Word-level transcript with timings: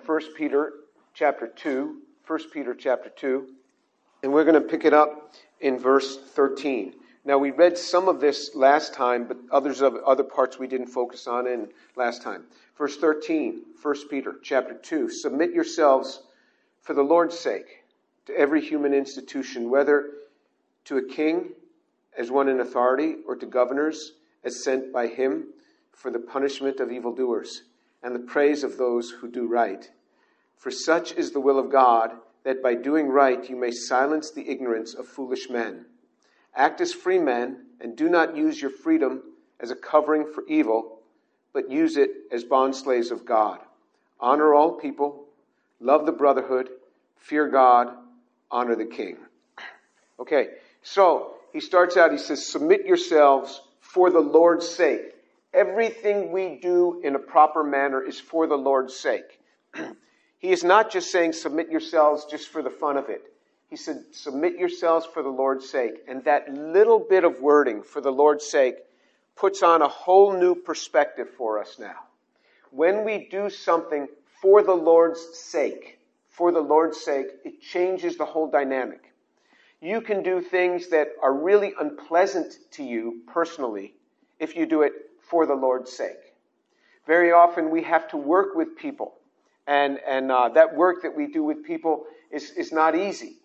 from 0.00 0.14
1 0.14 0.34
Peter 0.34 0.72
chapter 1.14 1.46
2, 1.46 2.02
1 2.26 2.40
Peter 2.52 2.74
chapter 2.74 3.08
2, 3.08 3.46
and 4.22 4.32
we're 4.32 4.44
going 4.44 4.60
to 4.60 4.68
pick 4.68 4.84
it 4.84 4.92
up 4.92 5.32
in 5.60 5.78
verse 5.78 6.18
13. 6.18 6.92
Now 7.24 7.38
we 7.38 7.50
read 7.50 7.78
some 7.78 8.08
of 8.08 8.20
this 8.20 8.54
last 8.54 8.92
time, 8.92 9.26
but 9.26 9.38
others 9.50 9.80
of 9.80 9.96
other 10.06 10.22
parts 10.22 10.58
we 10.58 10.66
didn't 10.66 10.88
focus 10.88 11.26
on 11.26 11.46
in 11.46 11.68
last 11.96 12.22
time. 12.22 12.44
Verse 12.76 12.96
13, 12.96 13.62
1 13.80 14.08
Peter 14.08 14.36
chapter 14.42 14.74
2. 14.74 15.08
Submit 15.08 15.52
yourselves 15.52 16.22
for 16.82 16.92
the 16.92 17.02
Lord's 17.02 17.38
sake 17.38 17.84
to 18.26 18.36
every 18.36 18.60
human 18.60 18.92
institution, 18.92 19.70
whether 19.70 20.10
to 20.84 20.98
a 20.98 21.08
king 21.08 21.50
as 22.18 22.30
one 22.30 22.48
in 22.48 22.60
authority 22.60 23.16
or 23.26 23.34
to 23.36 23.46
governors 23.46 24.12
as 24.44 24.62
sent 24.62 24.92
by 24.92 25.06
him 25.06 25.46
for 25.92 26.10
the 26.10 26.18
punishment 26.18 26.80
of 26.80 26.92
evildoers 26.92 27.62
and 28.06 28.14
the 28.14 28.20
praise 28.20 28.62
of 28.62 28.78
those 28.78 29.10
who 29.10 29.28
do 29.28 29.48
right. 29.48 29.90
For 30.56 30.70
such 30.70 31.10
is 31.14 31.32
the 31.32 31.40
will 31.40 31.58
of 31.58 31.72
God 31.72 32.12
that 32.44 32.62
by 32.62 32.74
doing 32.74 33.08
right 33.08 33.50
you 33.50 33.56
may 33.56 33.72
silence 33.72 34.30
the 34.30 34.48
ignorance 34.48 34.94
of 34.94 35.08
foolish 35.08 35.50
men. 35.50 35.86
Act 36.54 36.80
as 36.80 36.92
free 36.92 37.18
men, 37.18 37.64
and 37.80 37.96
do 37.96 38.08
not 38.08 38.36
use 38.36 38.62
your 38.62 38.70
freedom 38.70 39.24
as 39.58 39.72
a 39.72 39.74
covering 39.74 40.24
for 40.32 40.44
evil, 40.46 41.00
but 41.52 41.68
use 41.68 41.96
it 41.96 42.10
as 42.30 42.44
bondslaves 42.44 43.10
of 43.10 43.26
God. 43.26 43.58
Honor 44.20 44.54
all 44.54 44.74
people, 44.74 45.24
love 45.80 46.06
the 46.06 46.12
brotherhood, 46.12 46.68
fear 47.16 47.48
God, 47.48 47.88
honor 48.52 48.76
the 48.76 48.86
king. 48.86 49.16
Okay, 50.20 50.50
so 50.80 51.34
he 51.52 51.58
starts 51.58 51.96
out, 51.96 52.12
he 52.12 52.18
says, 52.18 52.46
Submit 52.46 52.86
yourselves 52.86 53.60
for 53.80 54.10
the 54.10 54.20
Lord's 54.20 54.68
sake. 54.68 55.15
Everything 55.54 56.32
we 56.32 56.58
do 56.60 57.00
in 57.02 57.14
a 57.14 57.18
proper 57.18 57.64
manner 57.64 58.02
is 58.02 58.20
for 58.20 58.46
the 58.46 58.56
Lord's 58.56 58.94
sake. 58.94 59.40
he 60.38 60.50
is 60.50 60.64
not 60.64 60.90
just 60.90 61.10
saying, 61.10 61.32
Submit 61.32 61.70
yourselves 61.70 62.26
just 62.26 62.48
for 62.48 62.62
the 62.62 62.70
fun 62.70 62.96
of 62.96 63.08
it. 63.08 63.32
He 63.68 63.76
said, 63.76 64.04
Submit 64.12 64.56
yourselves 64.56 65.06
for 65.06 65.22
the 65.22 65.28
Lord's 65.28 65.68
sake. 65.68 66.04
And 66.08 66.22
that 66.24 66.52
little 66.52 66.98
bit 66.98 67.24
of 67.24 67.40
wording, 67.40 67.82
for 67.82 68.00
the 68.00 68.12
Lord's 68.12 68.44
sake, 68.44 68.76
puts 69.34 69.62
on 69.62 69.82
a 69.82 69.88
whole 69.88 70.32
new 70.32 70.54
perspective 70.54 71.28
for 71.36 71.58
us 71.58 71.76
now. 71.78 71.96
When 72.70 73.04
we 73.04 73.28
do 73.30 73.48
something 73.48 74.08
for 74.40 74.62
the 74.62 74.74
Lord's 74.74 75.20
sake, 75.34 75.98
for 76.28 76.52
the 76.52 76.60
Lord's 76.60 77.00
sake, 77.00 77.28
it 77.44 77.60
changes 77.62 78.16
the 78.16 78.24
whole 78.24 78.50
dynamic. 78.50 79.12
You 79.80 80.00
can 80.00 80.22
do 80.22 80.40
things 80.40 80.88
that 80.88 81.08
are 81.22 81.32
really 81.32 81.72
unpleasant 81.78 82.58
to 82.72 82.82
you 82.82 83.22
personally 83.26 83.94
if 84.38 84.56
you 84.56 84.66
do 84.66 84.82
it 84.82 84.92
for 85.26 85.46
the 85.46 85.54
Lord's 85.54 85.92
sake. 85.92 86.34
Very 87.06 87.32
often 87.32 87.70
we 87.70 87.82
have 87.82 88.08
to 88.08 88.16
work 88.16 88.54
with 88.54 88.76
people, 88.76 89.14
and, 89.66 89.98
and 90.06 90.30
uh, 90.32 90.48
that 90.50 90.74
work 90.74 91.02
that 91.02 91.16
we 91.16 91.26
do 91.26 91.42
with 91.44 91.64
people 91.64 92.04
is, 92.30 92.50
is 92.52 92.72
not 92.72 92.96
easy 92.96 93.36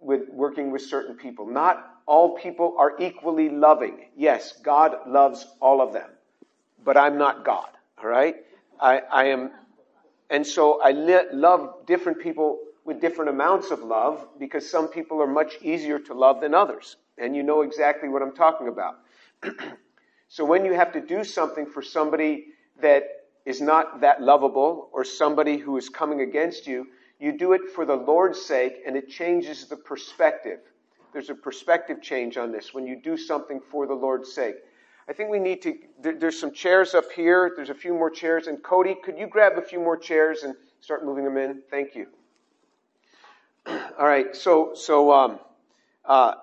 with 0.00 0.28
working 0.30 0.70
with 0.70 0.82
certain 0.82 1.16
people. 1.16 1.46
Not 1.46 2.00
all 2.06 2.36
people 2.36 2.74
are 2.78 2.94
equally 2.98 3.48
loving. 3.48 4.06
Yes, 4.16 4.54
God 4.62 4.96
loves 5.06 5.46
all 5.60 5.80
of 5.80 5.92
them, 5.92 6.10
but 6.84 6.96
I'm 6.96 7.18
not 7.18 7.44
God. 7.44 7.68
All 8.02 8.08
right, 8.08 8.36
I, 8.80 8.98
I 9.12 9.24
am, 9.26 9.52
and 10.30 10.46
so 10.46 10.80
I 10.82 10.92
li- 10.92 11.30
love 11.32 11.86
different 11.86 12.20
people 12.20 12.58
with 12.84 13.00
different 13.00 13.30
amounts 13.30 13.70
of 13.70 13.80
love 13.80 14.26
because 14.38 14.68
some 14.68 14.88
people 14.88 15.22
are 15.22 15.26
much 15.26 15.58
easier 15.62 15.98
to 16.00 16.14
love 16.14 16.40
than 16.40 16.54
others, 16.54 16.96
and 17.18 17.36
you 17.36 17.42
know 17.42 17.62
exactly 17.62 18.08
what 18.08 18.22
I'm 18.22 18.34
talking 18.34 18.68
about. 18.68 18.98
so 20.32 20.46
when 20.46 20.64
you 20.64 20.72
have 20.72 20.92
to 20.94 21.00
do 21.02 21.24
something 21.24 21.66
for 21.66 21.82
somebody 21.82 22.46
that 22.80 23.04
is 23.44 23.60
not 23.60 24.00
that 24.00 24.22
lovable 24.22 24.88
or 24.90 25.04
somebody 25.04 25.58
who 25.58 25.76
is 25.76 25.90
coming 25.90 26.22
against 26.22 26.66
you, 26.66 26.86
you 27.20 27.36
do 27.36 27.52
it 27.52 27.60
for 27.74 27.84
the 27.84 27.96
Lord's 27.96 28.40
sake, 28.40 28.76
and 28.86 28.96
it 28.96 29.10
changes 29.10 29.66
the 29.66 29.76
perspective. 29.76 30.60
There's 31.12 31.28
a 31.28 31.34
perspective 31.34 32.00
change 32.00 32.38
on 32.38 32.50
this 32.50 32.72
when 32.72 32.86
you 32.86 32.96
do 32.96 33.14
something 33.14 33.60
for 33.60 33.86
the 33.86 33.92
Lord's 33.92 34.32
sake. 34.32 34.54
I 35.06 35.12
think 35.12 35.28
we 35.28 35.38
need 35.38 35.60
to, 35.64 35.76
there, 36.00 36.18
there's 36.18 36.40
some 36.40 36.54
chairs 36.54 36.94
up 36.94 37.12
here. 37.12 37.52
There's 37.54 37.68
a 37.68 37.74
few 37.74 37.92
more 37.92 38.08
chairs. 38.08 38.46
And 38.46 38.62
Cody, 38.62 38.96
could 39.04 39.18
you 39.18 39.26
grab 39.26 39.58
a 39.58 39.62
few 39.62 39.80
more 39.80 39.98
chairs 39.98 40.44
and 40.44 40.54
start 40.80 41.04
moving 41.04 41.26
them 41.26 41.36
in? 41.36 41.60
Thank 41.70 41.94
you. 41.94 42.06
All 43.66 44.06
right, 44.06 44.34
so, 44.34 44.72
so, 44.72 45.12
um, 45.12 45.40
uh, 46.06 46.36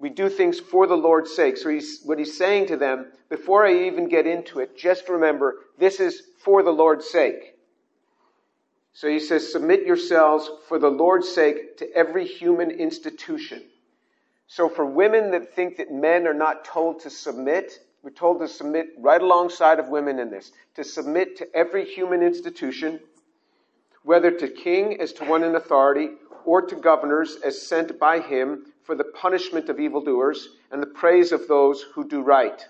we 0.00 0.08
do 0.08 0.30
things 0.30 0.58
for 0.58 0.86
the 0.86 0.96
Lord's 0.96 1.30
sake. 1.36 1.58
So 1.58 1.68
he's, 1.68 2.00
what 2.04 2.18
he's 2.18 2.36
saying 2.36 2.68
to 2.68 2.76
them, 2.78 3.12
before 3.28 3.66
I 3.66 3.86
even 3.86 4.08
get 4.08 4.26
into 4.26 4.60
it, 4.60 4.76
just 4.76 5.08
remember, 5.10 5.56
this 5.78 6.00
is 6.00 6.22
for 6.42 6.62
the 6.62 6.72
Lord's 6.72 7.08
sake. 7.08 7.54
So 8.94 9.08
he 9.08 9.20
says, 9.20 9.52
submit 9.52 9.86
yourselves 9.86 10.50
for 10.68 10.78
the 10.78 10.88
Lord's 10.88 11.28
sake 11.28 11.76
to 11.78 11.92
every 11.94 12.26
human 12.26 12.70
institution. 12.70 13.62
So 14.46 14.68
for 14.68 14.84
women 14.84 15.30
that 15.32 15.54
think 15.54 15.76
that 15.76 15.92
men 15.92 16.26
are 16.26 16.34
not 16.34 16.64
told 16.64 17.00
to 17.00 17.10
submit, 17.10 17.78
we're 18.02 18.10
told 18.10 18.40
to 18.40 18.48
submit 18.48 18.88
right 18.98 19.20
alongside 19.20 19.78
of 19.78 19.88
women 19.88 20.18
in 20.18 20.30
this, 20.30 20.50
to 20.76 20.82
submit 20.82 21.36
to 21.36 21.54
every 21.54 21.84
human 21.84 22.22
institution, 22.22 23.00
whether 24.02 24.30
to 24.30 24.48
king 24.48 24.98
as 25.00 25.12
to 25.12 25.24
one 25.26 25.44
in 25.44 25.54
authority, 25.54 26.08
or 26.44 26.62
to 26.62 26.76
governors 26.76 27.36
as 27.44 27.66
sent 27.66 27.98
by 27.98 28.20
him 28.20 28.66
for 28.82 28.94
the 28.94 29.04
punishment 29.04 29.68
of 29.68 29.78
evildoers 29.78 30.48
and 30.70 30.82
the 30.82 30.86
praise 30.86 31.32
of 31.32 31.48
those 31.48 31.82
who 31.94 32.08
do 32.08 32.22
right. 32.22 32.66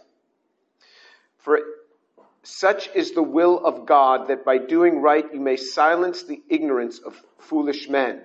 For 1.39 1.61
such 2.43 2.89
is 2.95 3.13
the 3.13 3.23
will 3.23 3.65
of 3.65 3.87
God 3.87 4.29
that 4.29 4.45
by 4.45 4.59
doing 4.59 5.01
right 5.01 5.25
you 5.33 5.41
may 5.41 5.57
silence 5.57 6.23
the 6.23 6.43
ignorance 6.49 6.99
of 6.99 7.21
foolish 7.39 7.89
men. 7.89 8.23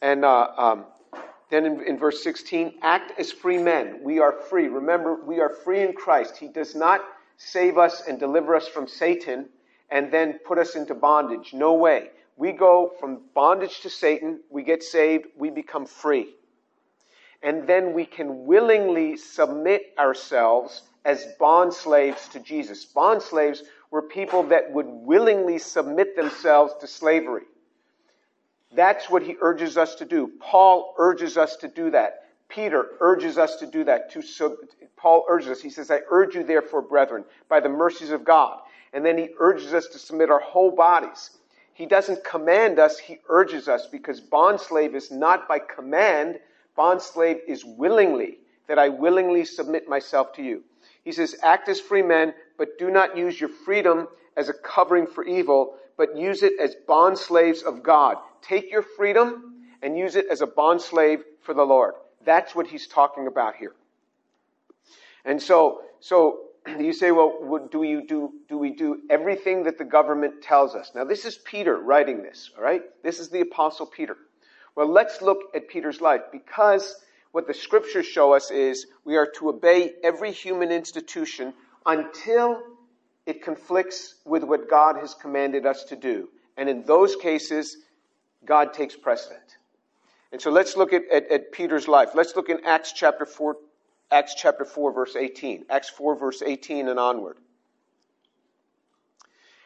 And 0.00 0.24
uh, 0.24 0.48
um, 0.56 0.84
then 1.50 1.64
in, 1.64 1.82
in 1.82 1.98
verse 1.98 2.22
16, 2.22 2.74
act 2.82 3.18
as 3.18 3.32
free 3.32 3.58
men. 3.58 4.00
We 4.02 4.20
are 4.20 4.32
free. 4.32 4.68
Remember, 4.68 5.14
we 5.14 5.40
are 5.40 5.50
free 5.50 5.82
in 5.82 5.92
Christ. 5.94 6.36
He 6.36 6.48
does 6.48 6.74
not 6.74 7.00
save 7.36 7.78
us 7.78 8.02
and 8.06 8.18
deliver 8.18 8.54
us 8.54 8.68
from 8.68 8.86
Satan 8.86 9.48
and 9.90 10.12
then 10.12 10.38
put 10.46 10.58
us 10.58 10.74
into 10.76 10.94
bondage. 10.94 11.54
No 11.54 11.74
way. 11.74 12.10
We 12.38 12.52
go 12.52 12.92
from 13.00 13.22
bondage 13.34 13.80
to 13.80 13.90
Satan, 13.90 14.38
we 14.48 14.62
get 14.62 14.84
saved, 14.84 15.26
we 15.36 15.50
become 15.50 15.86
free. 15.86 16.36
And 17.42 17.66
then 17.66 17.94
we 17.94 18.06
can 18.06 18.46
willingly 18.46 19.16
submit 19.16 19.92
ourselves 19.98 20.82
as 21.04 21.26
bond 21.40 21.74
slaves 21.74 22.28
to 22.28 22.38
Jesus. 22.38 22.84
Bond 22.84 23.20
slaves 23.22 23.64
were 23.90 24.02
people 24.02 24.44
that 24.44 24.72
would 24.72 24.86
willingly 24.86 25.58
submit 25.58 26.14
themselves 26.14 26.74
to 26.80 26.86
slavery. 26.86 27.42
That's 28.72 29.10
what 29.10 29.24
he 29.24 29.36
urges 29.40 29.76
us 29.76 29.96
to 29.96 30.04
do. 30.04 30.30
Paul 30.38 30.94
urges 30.96 31.36
us 31.36 31.56
to 31.56 31.66
do 31.66 31.90
that. 31.90 32.20
Peter 32.48 32.86
urges 33.00 33.36
us 33.36 33.56
to 33.56 33.66
do 33.66 33.82
that. 33.82 34.12
To 34.12 34.22
sub- 34.22 34.58
Paul 34.96 35.24
urges 35.28 35.50
us. 35.50 35.60
He 35.60 35.70
says, 35.70 35.90
I 35.90 36.02
urge 36.08 36.36
you 36.36 36.44
therefore, 36.44 36.82
brethren, 36.82 37.24
by 37.48 37.58
the 37.58 37.68
mercies 37.68 38.10
of 38.10 38.24
God. 38.24 38.60
And 38.92 39.04
then 39.04 39.18
he 39.18 39.30
urges 39.40 39.74
us 39.74 39.88
to 39.88 39.98
submit 39.98 40.30
our 40.30 40.38
whole 40.38 40.70
bodies. 40.70 41.30
He 41.78 41.86
doesn't 41.86 42.24
command 42.24 42.80
us, 42.80 42.98
he 42.98 43.20
urges 43.28 43.68
us 43.68 43.86
because 43.86 44.20
bond 44.20 44.58
slave 44.58 44.96
is 44.96 45.12
not 45.12 45.46
by 45.46 45.60
command. 45.60 46.40
Bond 46.74 47.00
slave 47.00 47.36
is 47.46 47.64
willingly, 47.64 48.38
that 48.66 48.80
I 48.80 48.88
willingly 48.88 49.44
submit 49.44 49.88
myself 49.88 50.32
to 50.32 50.42
you. 50.42 50.64
He 51.04 51.12
says, 51.12 51.36
act 51.40 51.68
as 51.68 51.80
free 51.80 52.02
men, 52.02 52.34
but 52.56 52.78
do 52.80 52.90
not 52.90 53.16
use 53.16 53.40
your 53.40 53.48
freedom 53.48 54.08
as 54.36 54.48
a 54.48 54.54
covering 54.54 55.06
for 55.06 55.24
evil, 55.24 55.76
but 55.96 56.16
use 56.16 56.42
it 56.42 56.54
as 56.60 56.74
bond 56.88 57.16
slaves 57.16 57.62
of 57.62 57.84
God. 57.84 58.16
Take 58.42 58.72
your 58.72 58.82
freedom 58.82 59.62
and 59.80 59.96
use 59.96 60.16
it 60.16 60.26
as 60.32 60.40
a 60.40 60.48
bond 60.48 60.80
slave 60.80 61.22
for 61.42 61.54
the 61.54 61.62
Lord. 61.62 61.94
That's 62.24 62.56
what 62.56 62.66
he's 62.66 62.88
talking 62.88 63.28
about 63.28 63.54
here. 63.54 63.76
And 65.24 65.40
so, 65.40 65.82
so 66.00 66.40
you 66.76 66.92
say, 66.92 67.10
well, 67.10 67.68
do 67.70 67.82
you 67.82 68.06
do, 68.06 68.32
do 68.48 68.58
we 68.58 68.70
do 68.70 69.00
everything 69.10 69.64
that 69.64 69.78
the 69.78 69.84
government 69.84 70.42
tells 70.42 70.74
us? 70.74 70.92
Now, 70.94 71.04
this 71.04 71.24
is 71.24 71.38
Peter 71.38 71.78
writing 71.78 72.22
this, 72.22 72.50
all 72.56 72.62
right? 72.62 72.82
This 73.02 73.20
is 73.20 73.28
the 73.28 73.40
apostle 73.40 73.86
Peter. 73.86 74.16
Well, 74.74 74.86
let's 74.86 75.22
look 75.22 75.38
at 75.54 75.68
Peter's 75.68 76.00
life 76.00 76.22
because 76.30 76.94
what 77.32 77.46
the 77.46 77.54
scriptures 77.54 78.06
show 78.06 78.32
us 78.32 78.50
is 78.50 78.86
we 79.04 79.16
are 79.16 79.30
to 79.36 79.48
obey 79.48 79.94
every 80.02 80.32
human 80.32 80.70
institution 80.70 81.52
until 81.86 82.62
it 83.26 83.42
conflicts 83.42 84.14
with 84.24 84.42
what 84.42 84.70
God 84.70 84.96
has 84.96 85.14
commanded 85.14 85.66
us 85.66 85.84
to 85.84 85.96
do. 85.96 86.28
And 86.56 86.68
in 86.68 86.82
those 86.84 87.16
cases, 87.16 87.76
God 88.44 88.72
takes 88.72 88.96
precedent. 88.96 89.58
And 90.32 90.40
so 90.40 90.50
let's 90.50 90.76
look 90.76 90.92
at, 90.92 91.02
at, 91.10 91.30
at, 91.30 91.52
Peter's 91.52 91.88
life. 91.88 92.10
Let's 92.14 92.36
look 92.36 92.48
in 92.48 92.64
Acts 92.64 92.92
chapter 92.92 93.24
4, 93.24 93.56
Acts 94.10 94.34
chapter 94.36 94.64
4, 94.64 94.92
verse 94.92 95.16
18. 95.16 95.66
Acts 95.68 95.90
4, 95.90 96.16
verse 96.16 96.42
18 96.44 96.88
and 96.88 96.98
onward. 96.98 97.36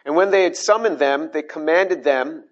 And 0.04 0.16
when 0.16 0.30
they 0.30 0.42
had 0.42 0.56
summoned 0.56 0.98
them, 0.98 1.30
they 1.32 1.42
commanded 1.42 2.02
them 2.02 2.44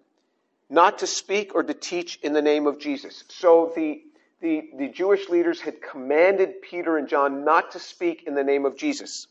not 0.68 1.00
to 1.00 1.06
speak 1.06 1.54
or 1.54 1.64
to 1.64 1.74
teach 1.74 2.18
in 2.22 2.32
the 2.32 2.42
name 2.42 2.66
of 2.66 2.78
Jesus. 2.78 3.24
So 3.28 3.72
the 3.74 4.02
the, 4.40 4.70
the 4.76 4.88
Jewish 4.88 5.28
leaders 5.28 5.60
had 5.60 5.82
commanded 5.82 6.62
Peter 6.62 6.96
and 6.96 7.08
John 7.08 7.44
not 7.44 7.72
to 7.72 7.78
speak 7.78 8.24
in 8.26 8.34
the 8.34 8.44
name 8.44 8.64
of 8.64 8.76
Jesus. 8.76 9.26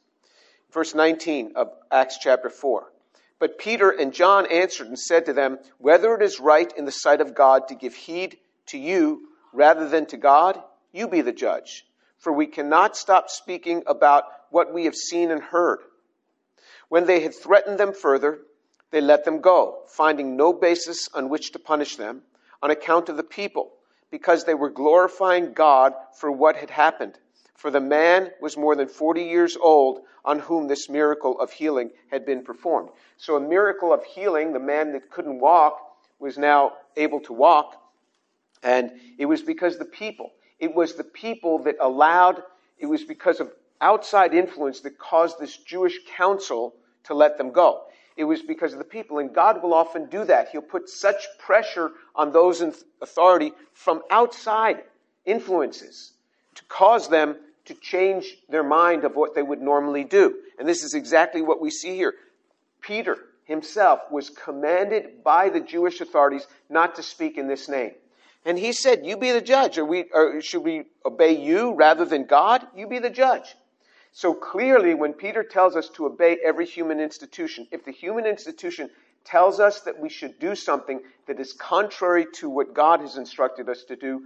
Verse 0.72 0.94
19 0.94 1.54
of 1.56 1.74
Acts 1.92 2.20
chapter 2.20 2.50
4. 2.50 2.92
But 3.40 3.58
Peter 3.58 3.90
and 3.90 4.14
John 4.14 4.46
answered 4.52 4.88
and 4.88 5.00
said 5.00 5.26
to 5.26 5.34
them, 5.34 5.58
Whether 5.80 6.14
it 6.14 6.22
is 6.22 6.40
right 6.40 6.72
in 6.78 6.86
the 6.86 6.92
sight 6.92 7.22
of 7.22 7.34
God 7.34 7.70
to 7.70 7.76
give 7.76 7.96
heed 7.96 8.38
to 8.68 8.78
you 8.78 9.30
rather 9.52 9.90
than 9.90 10.06
to 10.08 10.18
God, 10.18 10.62
you 10.92 11.08
be 11.08 11.22
the 11.22 11.32
judge. 11.32 11.86
For 12.20 12.32
we 12.32 12.48
cannot 12.48 12.96
stop 12.96 13.30
speaking 13.30 13.84
about 13.88 14.26
what 14.52 14.74
we 14.74 14.86
have 14.86 14.96
seen 14.96 15.32
and 15.32 15.42
heard. 15.42 15.80
When 16.90 17.06
they 17.06 17.22
had 17.22 17.34
threatened 17.34 17.80
them 17.80 17.94
further, 17.94 18.40
they 18.92 19.02
let 19.02 19.24
them 19.24 19.42
go, 19.42 19.84
finding 19.88 20.36
no 20.36 20.52
basis 20.52 21.08
on 21.14 21.30
which 21.30 21.52
to 21.52 21.60
punish 21.60 21.96
them 21.96 22.24
on 22.62 22.72
account 22.72 23.10
of 23.10 23.18
the 23.18 23.24
people, 23.24 23.72
because 24.12 24.44
they 24.44 24.54
were 24.54 24.70
glorifying 24.70 25.54
God 25.54 25.94
for 26.20 26.32
what 26.32 26.56
had 26.56 26.70
happened. 26.70 27.18
For 27.56 27.72
the 27.72 27.82
man 27.82 28.32
was 28.42 28.58
more 28.58 28.76
than 28.76 28.88
40 28.88 29.24
years 29.24 29.56
old 29.56 30.02
on 30.26 30.40
whom 30.40 30.68
this 30.68 30.90
miracle 30.90 31.40
of 31.40 31.52
healing 31.52 31.92
had 32.10 32.26
been 32.26 32.44
performed. 32.44 32.90
So, 33.18 33.36
a 33.36 33.40
miracle 33.40 33.94
of 33.94 34.04
healing, 34.04 34.54
the 34.54 34.60
man 34.60 34.94
that 34.94 35.10
couldn't 35.10 35.40
walk 35.40 35.80
was 36.20 36.38
now 36.38 36.74
able 36.98 37.20
to 37.22 37.34
walk. 37.34 37.76
And 38.64 38.92
it 39.18 39.26
was 39.26 39.42
because 39.42 39.78
the 39.78 39.86
people, 39.86 40.32
it 40.60 40.74
was 40.74 40.96
the 40.96 41.04
people 41.04 41.60
that 41.64 41.76
allowed, 41.80 42.44
it 42.78 42.86
was 42.86 43.04
because 43.04 43.40
of 43.40 43.52
outside 43.82 44.34
influence 44.34 44.82
that 44.82 44.98
caused 44.98 45.40
this 45.40 45.58
Jewish 45.58 46.00
council 46.18 46.74
to 47.06 47.14
let 47.14 47.38
them 47.38 47.52
go. 47.52 47.84
It 48.18 48.26
was 48.26 48.42
because 48.42 48.74
of 48.74 48.80
the 48.80 48.86
people. 48.86 49.20
And 49.20 49.34
God 49.34 49.64
will 49.64 49.74
often 49.74 50.08
do 50.08 50.26
that. 50.26 50.50
He'll 50.50 50.62
put 50.62 50.90
such 50.90 51.26
pressure 51.40 51.92
on 52.16 52.34
those 52.34 52.62
in 52.62 52.74
authority 53.02 53.54
from 53.74 54.02
outside 54.12 54.84
influences 55.26 56.12
to 56.56 56.64
cause 56.66 57.08
them 57.08 57.38
to 57.66 57.74
change 57.76 58.36
their 58.50 58.64
mind 58.64 59.06
of 59.06 59.16
what 59.16 59.36
they 59.36 59.42
would 59.42 59.62
normally 59.62 60.04
do. 60.04 60.36
And 60.58 60.68
this 60.68 60.84
is 60.84 60.94
exactly 60.94 61.42
what 61.42 61.62
we 61.62 61.70
see 61.70 61.96
here. 61.96 62.14
Peter 62.82 63.18
himself 63.46 64.02
was 64.12 64.30
commanded 64.30 65.24
by 65.24 65.50
the 65.50 65.60
Jewish 65.60 66.02
authorities 66.02 66.46
not 66.70 66.96
to 66.96 67.04
speak 67.04 67.38
in 67.38 67.48
this 67.48 67.70
name. 67.70 67.92
And 68.46 68.58
he 68.58 68.72
said, 68.72 69.06
You 69.06 69.18
be 69.18 69.32
the 69.32 69.42
judge. 69.42 69.78
Are 69.78 69.86
we, 69.86 70.06
or 70.14 70.42
should 70.42 70.64
we 70.64 70.86
obey 71.06 71.38
you 71.38 71.74
rather 71.74 72.06
than 72.06 72.26
God? 72.26 72.66
You 72.76 72.88
be 72.88 73.00
the 73.00 73.10
judge. 73.10 73.56
So 74.12 74.34
clearly, 74.34 74.96
when 74.96 75.14
Peter 75.14 75.44
tells 75.44 75.76
us 75.76 75.90
to 75.90 76.06
obey 76.06 76.38
every 76.44 76.66
human 76.66 77.00
institution, 77.00 77.68
if 77.72 77.86
the 77.86 77.92
human 77.92 78.26
institution 78.26 78.90
tells 79.24 79.60
us 79.60 79.82
that 79.82 80.00
we 80.00 80.10
should 80.10 80.40
do 80.40 80.56
something 80.56 81.02
that 81.28 81.40
is 81.40 81.54
contrary 81.54 82.26
to 82.34 82.50
what 82.50 82.74
God 82.74 83.02
has 83.02 83.18
instructed 83.18 83.70
us 83.70 83.84
to 83.84 83.96
do, 83.96 84.24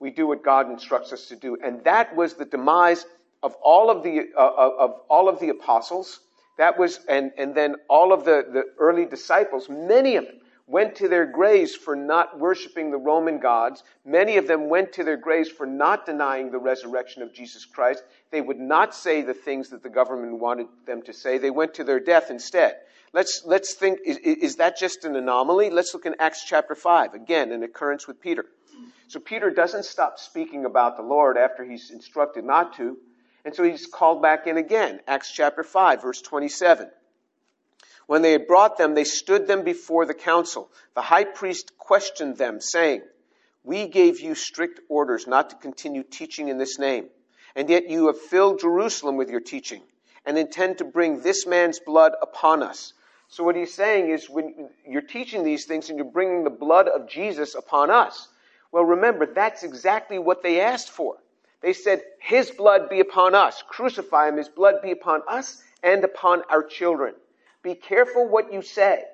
we 0.00 0.10
do 0.10 0.26
what 0.26 0.42
God 0.42 0.70
instructs 0.70 1.12
us 1.12 1.26
to 1.28 1.36
do. 1.36 1.58
And 1.62 1.84
that 1.84 2.14
was 2.16 2.34
the 2.34 2.44
demise 2.44 3.04
of 3.42 3.54
all 3.62 3.90
of 3.90 4.02
the, 4.02 4.30
uh, 4.36 4.70
of 4.78 5.00
all 5.08 5.28
of 5.28 5.38
the 5.38 5.50
apostles. 5.50 6.20
That 6.58 6.78
was, 6.78 7.00
and, 7.08 7.32
and 7.36 7.54
then 7.54 7.76
all 7.88 8.12
of 8.12 8.24
the, 8.24 8.46
the 8.52 8.64
early 8.78 9.04
disciples, 9.04 9.68
many 9.68 10.16
of 10.16 10.24
them 10.24 10.38
went 10.72 10.96
to 10.96 11.06
their 11.06 11.26
graves 11.26 11.74
for 11.74 11.94
not 11.94 12.38
worshiping 12.38 12.90
the 12.90 12.96
Roman 12.96 13.38
gods. 13.38 13.84
Many 14.06 14.38
of 14.38 14.48
them 14.48 14.70
went 14.70 14.94
to 14.94 15.04
their 15.04 15.18
graves 15.18 15.50
for 15.50 15.66
not 15.66 16.06
denying 16.06 16.50
the 16.50 16.58
resurrection 16.58 17.22
of 17.22 17.34
Jesus 17.34 17.66
Christ. 17.66 18.02
They 18.30 18.40
would 18.40 18.58
not 18.58 18.94
say 18.94 19.20
the 19.20 19.34
things 19.34 19.68
that 19.68 19.82
the 19.82 19.90
government 19.90 20.40
wanted 20.40 20.68
them 20.86 21.02
to 21.02 21.12
say. 21.12 21.36
They 21.36 21.50
went 21.50 21.74
to 21.74 21.84
their 21.84 22.00
death 22.00 22.30
instead. 22.30 22.76
Let's, 23.12 23.42
let's 23.44 23.74
think, 23.74 23.98
is, 24.06 24.16
is 24.16 24.56
that 24.56 24.78
just 24.78 25.04
an 25.04 25.14
anomaly? 25.14 25.68
Let's 25.68 25.92
look 25.92 26.06
in 26.06 26.14
Acts 26.18 26.42
chapter 26.46 26.74
5. 26.74 27.12
Again, 27.12 27.52
an 27.52 27.62
occurrence 27.62 28.08
with 28.08 28.18
Peter. 28.18 28.46
So 29.08 29.20
Peter 29.20 29.50
doesn't 29.50 29.84
stop 29.84 30.18
speaking 30.18 30.64
about 30.64 30.96
the 30.96 31.02
Lord 31.02 31.36
after 31.36 31.64
he's 31.64 31.90
instructed 31.90 32.46
not 32.46 32.74
to. 32.78 32.96
And 33.44 33.54
so 33.54 33.62
he's 33.62 33.86
called 33.86 34.22
back 34.22 34.46
in 34.46 34.56
again. 34.56 35.00
Acts 35.06 35.30
chapter 35.30 35.62
5, 35.62 36.00
verse 36.00 36.22
27. 36.22 36.88
When 38.12 38.20
they 38.20 38.32
had 38.32 38.46
brought 38.46 38.76
them, 38.76 38.94
they 38.94 39.04
stood 39.04 39.46
them 39.46 39.64
before 39.64 40.04
the 40.04 40.12
council. 40.12 40.70
The 40.94 41.00
high 41.00 41.24
priest 41.24 41.78
questioned 41.78 42.36
them, 42.36 42.60
saying, 42.60 43.00
We 43.64 43.88
gave 43.88 44.20
you 44.20 44.34
strict 44.34 44.80
orders 44.90 45.26
not 45.26 45.48
to 45.48 45.56
continue 45.56 46.02
teaching 46.02 46.48
in 46.48 46.58
this 46.58 46.78
name, 46.78 47.06
and 47.56 47.70
yet 47.70 47.88
you 47.88 48.08
have 48.08 48.20
filled 48.20 48.60
Jerusalem 48.60 49.16
with 49.16 49.30
your 49.30 49.40
teaching, 49.40 49.80
and 50.26 50.36
intend 50.36 50.76
to 50.76 50.84
bring 50.84 51.22
this 51.22 51.46
man's 51.46 51.80
blood 51.80 52.12
upon 52.20 52.62
us. 52.62 52.92
So 53.28 53.44
what 53.44 53.56
he's 53.56 53.72
saying 53.72 54.10
is, 54.10 54.28
when 54.28 54.68
you're 54.86 55.00
teaching 55.00 55.42
these 55.42 55.64
things 55.64 55.88
and 55.88 55.96
you're 55.96 56.04
bringing 56.04 56.44
the 56.44 56.50
blood 56.50 56.88
of 56.88 57.08
Jesus 57.08 57.54
upon 57.54 57.90
us, 57.90 58.28
well, 58.72 58.84
remember, 58.84 59.24
that's 59.24 59.62
exactly 59.62 60.18
what 60.18 60.42
they 60.42 60.60
asked 60.60 60.90
for. 60.90 61.16
They 61.62 61.72
said, 61.72 62.02
His 62.20 62.50
blood 62.50 62.90
be 62.90 63.00
upon 63.00 63.34
us. 63.34 63.62
Crucify 63.66 64.28
him. 64.28 64.36
His 64.36 64.50
blood 64.50 64.82
be 64.82 64.90
upon 64.90 65.22
us 65.26 65.62
and 65.82 66.04
upon 66.04 66.42
our 66.50 66.62
children. 66.62 67.14
Be 67.62 67.74
careful 67.74 68.28
what 68.28 68.52
you 68.52 68.62
say. 68.62 69.04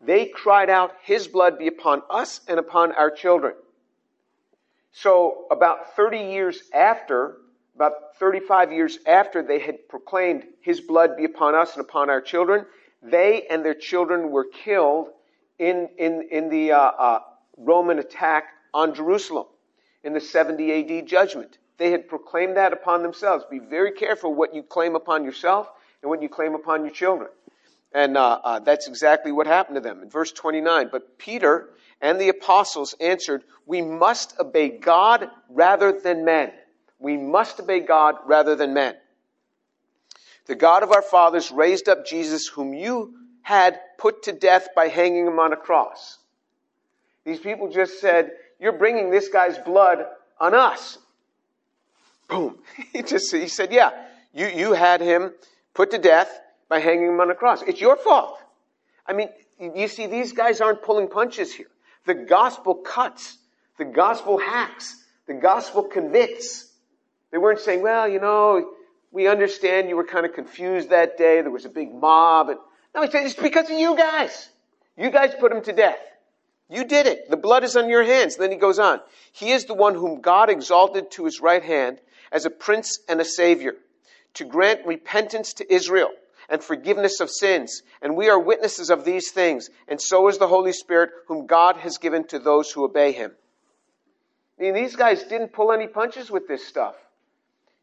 They 0.00 0.26
cried 0.26 0.70
out, 0.70 0.94
His 1.02 1.28
blood 1.28 1.58
be 1.58 1.66
upon 1.66 2.02
us 2.08 2.40
and 2.48 2.58
upon 2.58 2.92
our 2.92 3.10
children. 3.10 3.54
So, 4.92 5.46
about 5.50 5.94
30 5.94 6.18
years 6.18 6.62
after, 6.74 7.36
about 7.74 8.16
35 8.18 8.72
years 8.72 8.98
after 9.06 9.42
they 9.42 9.58
had 9.58 9.88
proclaimed, 9.88 10.44
His 10.62 10.80
blood 10.80 11.16
be 11.16 11.24
upon 11.24 11.54
us 11.54 11.76
and 11.76 11.84
upon 11.84 12.08
our 12.08 12.20
children, 12.20 12.64
they 13.02 13.46
and 13.50 13.64
their 13.64 13.74
children 13.74 14.30
were 14.30 14.44
killed 14.44 15.08
in, 15.58 15.88
in, 15.98 16.28
in 16.30 16.48
the 16.48 16.72
uh, 16.72 16.78
uh, 16.78 17.20
Roman 17.56 17.98
attack 17.98 18.44
on 18.72 18.94
Jerusalem 18.94 19.46
in 20.02 20.14
the 20.14 20.20
70 20.20 21.00
AD 21.00 21.06
judgment. 21.06 21.58
They 21.76 21.90
had 21.90 22.08
proclaimed 22.08 22.56
that 22.56 22.72
upon 22.72 23.02
themselves. 23.02 23.44
Be 23.50 23.58
very 23.58 23.92
careful 23.92 24.34
what 24.34 24.54
you 24.54 24.62
claim 24.62 24.94
upon 24.94 25.24
yourself 25.24 25.70
and 26.02 26.10
what 26.10 26.22
you 26.22 26.28
claim 26.28 26.54
upon 26.54 26.84
your 26.84 26.92
children. 26.92 27.30
And 27.92 28.16
uh, 28.16 28.40
uh, 28.42 28.58
that's 28.60 28.88
exactly 28.88 29.32
what 29.32 29.46
happened 29.46 29.76
to 29.76 29.80
them. 29.80 30.02
In 30.02 30.10
verse 30.10 30.32
29, 30.32 30.90
but 30.92 31.18
Peter 31.18 31.70
and 32.00 32.20
the 32.20 32.28
apostles 32.28 32.94
answered, 33.00 33.42
We 33.66 33.82
must 33.82 34.38
obey 34.38 34.68
God 34.78 35.28
rather 35.48 35.92
than 35.92 36.24
men. 36.24 36.52
We 36.98 37.16
must 37.16 37.58
obey 37.58 37.80
God 37.80 38.16
rather 38.26 38.54
than 38.54 38.74
men. 38.74 38.94
The 40.46 40.54
God 40.54 40.82
of 40.82 40.92
our 40.92 41.02
fathers 41.02 41.50
raised 41.50 41.88
up 41.88 42.06
Jesus, 42.06 42.46
whom 42.46 42.74
you 42.74 43.14
had 43.42 43.80
put 43.98 44.24
to 44.24 44.32
death 44.32 44.68
by 44.76 44.88
hanging 44.88 45.26
him 45.26 45.38
on 45.38 45.52
a 45.52 45.56
cross. 45.56 46.18
These 47.24 47.40
people 47.40 47.70
just 47.70 48.00
said, 48.00 48.32
you're 48.60 48.72
bringing 48.72 49.10
this 49.10 49.28
guy's 49.28 49.58
blood 49.58 50.04
on 50.38 50.54
us. 50.54 50.98
Boom. 52.28 52.58
He 52.92 53.02
just 53.02 53.34
he 53.34 53.48
said, 53.48 53.72
Yeah, 53.72 53.90
you, 54.34 54.46
you 54.46 54.72
had 54.72 55.00
him 55.00 55.32
put 55.74 55.90
to 55.92 55.98
death 55.98 56.40
by 56.70 56.78
hanging 56.78 57.08
him 57.08 57.20
on 57.20 57.30
a 57.30 57.34
cross. 57.34 57.60
It's 57.62 57.80
your 57.80 57.96
fault. 57.96 58.38
I 59.04 59.12
mean, 59.12 59.28
you 59.74 59.88
see, 59.88 60.06
these 60.06 60.32
guys 60.32 60.62
aren't 60.62 60.82
pulling 60.82 61.08
punches 61.08 61.52
here. 61.52 61.66
The 62.06 62.14
gospel 62.14 62.76
cuts. 62.76 63.36
The 63.76 63.84
gospel 63.84 64.38
hacks. 64.38 64.96
The 65.26 65.34
gospel 65.34 65.82
convicts. 65.82 66.72
They 67.32 67.38
weren't 67.38 67.58
saying, 67.58 67.82
well, 67.82 68.08
you 68.08 68.20
know, 68.20 68.70
we 69.10 69.26
understand 69.26 69.88
you 69.88 69.96
were 69.96 70.06
kind 70.06 70.24
of 70.24 70.32
confused 70.32 70.90
that 70.90 71.18
day. 71.18 71.42
There 71.42 71.50
was 71.50 71.64
a 71.64 71.70
big 71.70 71.92
mob. 71.92 72.50
And, 72.50 72.58
no, 72.94 73.02
he 73.02 73.10
said, 73.10 73.26
it's 73.26 73.34
because 73.34 73.68
of 73.68 73.76
you 73.76 73.96
guys. 73.96 74.48
You 74.96 75.10
guys 75.10 75.34
put 75.38 75.52
him 75.52 75.62
to 75.64 75.72
death. 75.72 75.98
You 76.68 76.84
did 76.84 77.06
it. 77.06 77.28
The 77.28 77.36
blood 77.36 77.64
is 77.64 77.76
on 77.76 77.88
your 77.88 78.04
hands. 78.04 78.36
Then 78.36 78.52
he 78.52 78.56
goes 78.56 78.78
on. 78.78 79.00
He 79.32 79.50
is 79.50 79.64
the 79.64 79.74
one 79.74 79.94
whom 79.94 80.20
God 80.20 80.48
exalted 80.50 81.10
to 81.12 81.24
his 81.24 81.40
right 81.40 81.64
hand 81.64 81.98
as 82.30 82.46
a 82.46 82.50
prince 82.50 83.00
and 83.08 83.20
a 83.20 83.24
savior 83.24 83.74
to 84.34 84.44
grant 84.44 84.86
repentance 84.86 85.54
to 85.54 85.74
Israel 85.74 86.10
and 86.50 86.62
forgiveness 86.62 87.20
of 87.20 87.30
sins. 87.30 87.82
And 88.02 88.16
we 88.16 88.28
are 88.28 88.38
witnesses 88.38 88.90
of 88.90 89.04
these 89.04 89.30
things. 89.30 89.70
And 89.88 90.00
so 90.00 90.28
is 90.28 90.38
the 90.38 90.48
Holy 90.48 90.72
Spirit 90.72 91.10
whom 91.28 91.46
God 91.46 91.76
has 91.76 91.96
given 91.96 92.26
to 92.28 92.38
those 92.38 92.70
who 92.70 92.84
obey 92.84 93.12
him. 93.12 93.32
I 94.58 94.62
mean, 94.64 94.74
these 94.74 94.96
guys 94.96 95.22
didn't 95.24 95.52
pull 95.52 95.72
any 95.72 95.86
punches 95.86 96.30
with 96.30 96.46
this 96.46 96.66
stuff. 96.66 96.96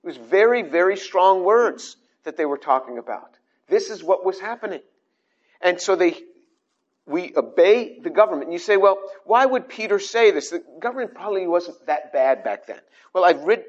It 0.04 0.08
was 0.08 0.18
very, 0.18 0.62
very 0.62 0.98
strong 0.98 1.44
words 1.44 1.98
that 2.24 2.38
they 2.38 2.46
were 2.46 2.58
talking 2.58 2.98
about. 2.98 3.32
This 3.68 3.90
is 3.90 4.04
what 4.04 4.26
was 4.26 4.40
happening. 4.40 4.82
And 5.62 5.82
so 5.82 5.96
they, 5.96 6.22
we 7.08 7.34
obey 7.36 8.00
the 8.00 8.10
government. 8.10 8.46
And 8.46 8.54
you 8.54 8.60
say, 8.60 8.78
well, 8.78 9.00
why 9.24 9.46
would 9.46 9.70
Peter 9.70 9.98
say 9.98 10.32
this? 10.32 10.50
The 10.50 10.64
government 10.80 11.16
probably 11.16 11.48
wasn't 11.48 11.84
that 11.88 12.12
bad 12.12 12.44
back 12.44 12.68
then. 12.68 12.80
Well, 13.14 13.24
I've 13.24 13.44
read, 13.44 13.64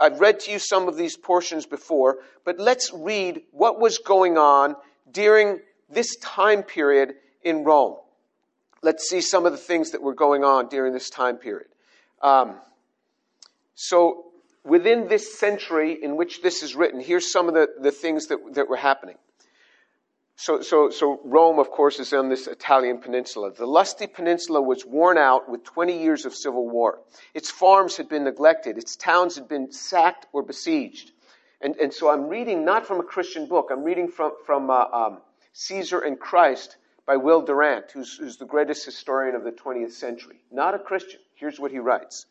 I've 0.00 0.20
read 0.20 0.40
to 0.40 0.52
you 0.52 0.58
some 0.58 0.88
of 0.88 0.96
these 0.96 1.16
portions 1.16 1.66
before, 1.66 2.18
but 2.44 2.58
let's 2.58 2.92
read 2.94 3.42
what 3.50 3.80
was 3.80 3.98
going 3.98 4.38
on 4.38 4.76
during 5.10 5.60
this 5.90 6.16
time 6.16 6.62
period 6.62 7.14
in 7.42 7.64
Rome. 7.64 7.96
Let's 8.82 9.08
see 9.08 9.20
some 9.20 9.44
of 9.44 9.52
the 9.52 9.58
things 9.58 9.90
that 9.90 10.00
were 10.00 10.14
going 10.14 10.44
on 10.44 10.68
during 10.68 10.92
this 10.92 11.10
time 11.10 11.36
period. 11.36 11.68
Um, 12.22 12.54
so, 13.74 14.26
within 14.62 15.08
this 15.08 15.38
century 15.38 15.98
in 16.00 16.16
which 16.16 16.42
this 16.42 16.62
is 16.62 16.74
written, 16.74 17.00
here's 17.00 17.32
some 17.32 17.48
of 17.48 17.54
the, 17.54 17.68
the 17.80 17.90
things 17.90 18.28
that, 18.28 18.38
that 18.54 18.68
were 18.68 18.76
happening. 18.76 19.16
So, 20.36 20.62
so, 20.62 20.90
so 20.90 21.20
Rome, 21.24 21.58
of 21.58 21.70
course, 21.70 22.00
is 22.00 22.12
on 22.12 22.28
this 22.28 22.48
Italian 22.48 22.98
peninsula. 22.98 23.52
The 23.52 23.66
lusty 23.66 24.08
peninsula 24.08 24.60
was 24.60 24.84
worn 24.84 25.16
out 25.16 25.48
with 25.48 25.62
20 25.62 26.02
years 26.02 26.26
of 26.26 26.34
civil 26.34 26.68
war. 26.68 26.98
Its 27.34 27.50
farms 27.50 27.96
had 27.96 28.08
been 28.08 28.24
neglected. 28.24 28.76
Its 28.76 28.96
towns 28.96 29.36
had 29.36 29.48
been 29.48 29.70
sacked 29.70 30.26
or 30.32 30.42
besieged. 30.42 31.12
And, 31.60 31.76
and 31.76 31.94
so 31.94 32.10
I'm 32.10 32.28
reading 32.28 32.64
not 32.64 32.84
from 32.86 32.98
a 32.98 33.04
Christian 33.04 33.46
book. 33.46 33.68
I'm 33.70 33.84
reading 33.84 34.08
from, 34.08 34.32
from 34.44 34.70
uh, 34.70 34.84
um, 34.92 35.18
Caesar 35.52 36.00
and 36.00 36.18
Christ 36.18 36.76
by 37.06 37.16
Will 37.16 37.42
Durant, 37.42 37.92
who's, 37.92 38.16
who's 38.16 38.36
the 38.36 38.44
greatest 38.44 38.84
historian 38.84 39.36
of 39.36 39.44
the 39.44 39.52
20th 39.52 39.92
century. 39.92 40.40
Not 40.50 40.74
a 40.74 40.78
Christian. 40.78 41.20
Here's 41.36 41.60
what 41.60 41.70
he 41.70 41.78
writes. 41.78 42.26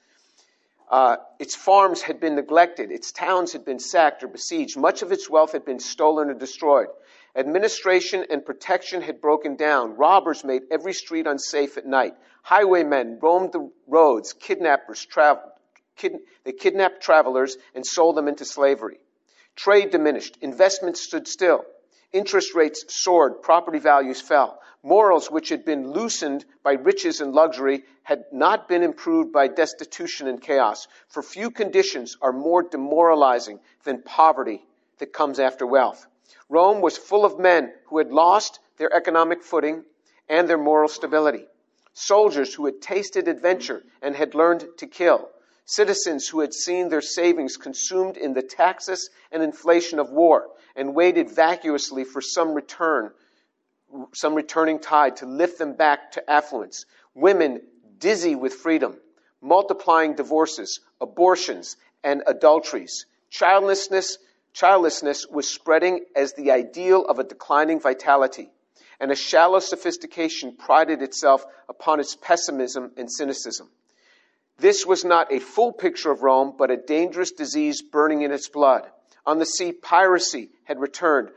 Uh, 0.90 1.18
its 1.40 1.56
farms 1.56 2.02
had 2.02 2.20
been 2.20 2.36
neglected, 2.36 2.92
its 2.92 3.12
towns 3.12 3.54
had 3.54 3.66
been 3.66 3.80
sacked 3.80 4.24
or 4.24 4.28
besieged, 4.28 4.78
much 4.78 5.02
of 5.02 5.12
its 5.12 5.30
wealth 5.30 5.54
had 5.54 5.66
been 5.66 5.80
stolen 5.80 6.30
or 6.30 6.34
destroyed. 6.34 6.88
Administration 7.36 8.26
and 8.30 8.46
protection 8.46 9.02
had 9.02 9.20
broken 9.20 9.56
down. 9.56 9.96
Robbers 9.96 10.44
made 10.44 10.64
every 10.70 10.94
street 10.94 11.26
unsafe 11.26 11.78
at 11.78 11.86
night. 11.86 12.14
Highwaymen 12.44 13.20
roamed 13.22 13.54
the 13.54 13.72
roads. 13.88 14.34
Kidnappers 14.34 15.04
traveled. 15.04 15.52
Kid, 15.96 16.20
they 16.44 16.52
kidnapped 16.52 17.02
travelers 17.02 17.58
and 17.74 17.86
sold 17.86 18.18
them 18.18 18.28
into 18.28 18.46
slavery. 18.46 19.00
Trade 19.56 19.90
diminished. 19.90 20.38
Investments 20.42 21.02
stood 21.02 21.28
still. 21.28 21.66
Interest 22.12 22.54
rates 22.54 22.86
soared. 22.88 23.42
Property 23.42 23.80
values 23.80 24.22
fell. 24.22 24.60
Morals, 24.84 25.32
which 25.32 25.50
had 25.50 25.66
been 25.66 25.92
loosened 25.92 26.46
by 26.62 26.74
riches 26.74 27.22
and 27.22 27.34
luxury, 27.34 27.84
had 28.04 28.26
not 28.32 28.68
been 28.68 28.84
improved 28.84 29.32
by 29.32 29.48
destitution 29.48 30.28
and 30.28 30.42
chaos. 30.42 30.88
For 31.08 31.24
few 31.24 31.50
conditions 31.50 32.18
are 32.22 32.34
more 32.34 32.62
demoralizing 32.62 33.60
than 33.86 34.04
poverty 34.04 34.66
that 35.00 35.14
comes 35.14 35.40
after 35.40 35.66
wealth. 35.66 36.06
Rome 36.50 36.82
was 36.82 36.98
full 36.98 37.26
of 37.26 37.40
men 37.40 37.74
who 37.88 37.98
had 37.98 38.12
lost 38.12 38.60
their 38.78 38.94
economic 38.94 39.44
footing 39.44 39.84
and 40.30 40.48
their 40.48 40.58
moral 40.58 40.88
stability. 40.88 41.46
Soldiers 41.94 42.54
who 42.54 42.66
had 42.66 42.82
tasted 42.82 43.28
adventure 43.28 43.84
and 44.02 44.16
had 44.16 44.36
learned 44.36 44.66
to 44.78 44.88
kill. 44.88 45.30
Citizens 45.66 46.28
who 46.28 46.42
had 46.42 46.54
seen 46.54 46.90
their 46.90 47.02
savings 47.02 47.56
consumed 47.56 48.18
in 48.18 48.34
the 48.34 48.42
taxes 48.42 49.10
and 49.32 49.42
inflation 49.42 50.00
of 50.00 50.12
war 50.12 50.50
and 50.76 50.96
waited 50.96 51.30
vacuously 51.30 52.04
for 52.04 52.22
some 52.22 52.54
return, 52.54 53.12
some 54.14 54.36
returning 54.36 54.80
tide 54.80 55.18
to 55.18 55.26
lift 55.26 55.60
them 55.60 55.74
back 55.74 56.12
to 56.12 56.30
affluence. 56.30 56.86
Women 57.14 57.62
dizzy 58.00 58.36
with 58.36 58.56
freedom, 58.56 58.98
multiplying 59.42 60.16
divorces, 60.16 60.80
abortions, 61.00 61.78
and 62.04 62.24
adulteries. 62.28 63.06
Childlessness 63.30 64.18
Childlessness 64.54 65.28
was 65.28 65.50
spreading 65.50 66.06
as 66.16 66.34
the 66.34 66.52
ideal 66.52 67.06
of 67.06 67.18
a 67.18 67.24
declining 67.24 67.80
vitality, 67.80 68.52
and 69.00 69.12
a 69.12 69.16
shallow 69.16 69.60
sophistication 69.60 70.56
prided 70.56 71.02
itself 71.02 71.44
upon 71.68 72.00
its 72.00 72.16
pessimism 72.16 72.92
and 72.96 73.12
cynicism. 73.12 73.70
This 74.58 74.86
was 74.86 75.04
not 75.04 75.34
a 75.34 75.40
full 75.40 75.74
picture 75.74 76.12
of 76.12 76.22
Rome, 76.22 76.54
but 76.58 76.70
a 76.70 76.78
dangerous 76.78 77.32
disease 77.32 77.82
burning 77.82 78.22
in 78.22 78.32
its 78.32 78.48
blood. 78.48 78.88
On 79.26 79.40
the 79.40 79.46
sea, 79.46 79.72
piracy 79.72 80.50
had 80.66 80.80
returned, 80.80 81.32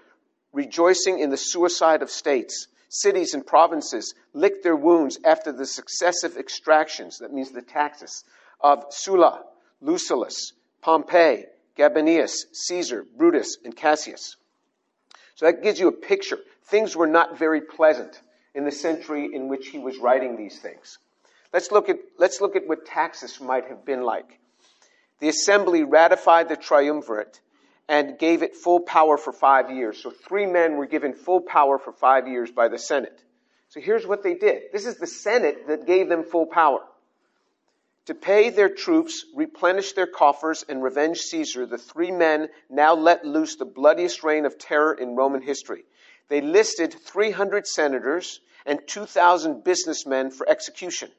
rejoicing 0.53 1.19
in 1.19 1.31
the 1.31 1.37
suicide 1.37 2.03
of 2.03 2.11
states. 2.11 2.69
Cities 2.89 3.33
and 3.33 3.47
provinces 3.47 4.15
licked 4.35 4.63
their 4.63 4.77
wounds 4.77 5.19
after 5.25 5.53
the 5.53 5.67
successive 5.67 6.37
extractions, 6.37 7.19
that 7.19 7.33
means 7.33 7.51
the 7.51 7.63
taxes, 7.63 8.25
of 8.61 8.85
Sulla, 8.91 9.45
Lucullus, 9.81 10.53
Pompey, 10.83 11.47
Gabinius, 11.77 12.47
Caesar, 12.53 13.05
Brutus, 13.17 13.59
and 13.65 13.77
Cassius. 13.77 14.37
So 15.35 15.47
that 15.47 15.63
gives 15.63 15.79
you 15.79 15.89
a 15.89 15.93
picture. 15.93 16.39
Things 16.65 16.97
were 16.97 17.07
not 17.07 17.39
very 17.39 17.61
pleasant 17.61 18.21
in 18.55 18.65
the 18.65 18.73
century 18.73 19.31
in 19.33 19.49
which 19.49 19.69
he 19.69 19.79
was 19.79 19.99
writing 19.99 20.37
these 20.37 20.59
things. 20.59 20.99
Let's 21.53 21.71
look 21.71 21.89
at, 21.89 21.99
let's 22.19 22.41
look 22.41 22.57
at 22.57 22.67
what 22.67 22.87
taxes 22.87 23.41
might 23.41 23.67
have 23.67 23.85
been 23.85 24.03
like. 24.03 24.39
The 25.21 25.29
assembly 25.29 25.85
ratified 25.85 26.49
the 26.49 26.57
triumvirate 26.57 27.41
and 27.89 28.19
gave 28.19 28.43
it 28.43 28.57
full 28.57 28.81
power 28.81 29.17
for 29.17 29.33
five 29.33 29.71
years. 29.71 30.03
So 30.03 30.11
three 30.11 30.47
men 30.47 30.77
were 30.77 30.87
given 30.87 31.13
full 31.13 31.41
power 31.41 31.79
for 31.79 31.93
five 31.93 32.27
years 32.27 32.51
by 32.51 32.69
the 32.69 32.79
Senate. 32.79 33.23
So 33.69 33.81
here's 33.81 34.07
what 34.07 34.23
they 34.23 34.35
did. 34.35 34.65
This 34.73 34.87
is 34.87 34.97
the 34.97 35.07
Senate 35.07 35.69
that 35.69 35.87
gave 35.87 36.09
them 36.09 36.25
full 36.25 36.47
power. 36.47 36.81
To 38.07 38.15
pay 38.15 38.51
their 38.51 38.69
troops, 38.69 39.25
replenish 39.35 39.93
their 39.93 40.07
coffers, 40.07 40.65
and 40.69 40.83
revenge 40.83 41.19
Caesar, 41.19 41.67
the 41.67 41.79
three 41.79 42.13
men 42.13 42.49
now 42.71 42.95
let 42.95 43.25
loose 43.25 43.57
the 43.57 43.65
bloodiest 43.65 44.23
reign 44.23 44.47
of 44.47 44.59
terror 44.59 44.95
in 44.95 45.17
Roman 45.17 45.43
history. 45.43 45.85
They 46.29 46.41
listed 46.41 46.95
300 46.95 47.67
senators 47.67 48.41
and 48.65 48.81
2,000 48.87 49.65
businessmen 49.65 50.31
for 50.31 50.49
execution 50.49 51.11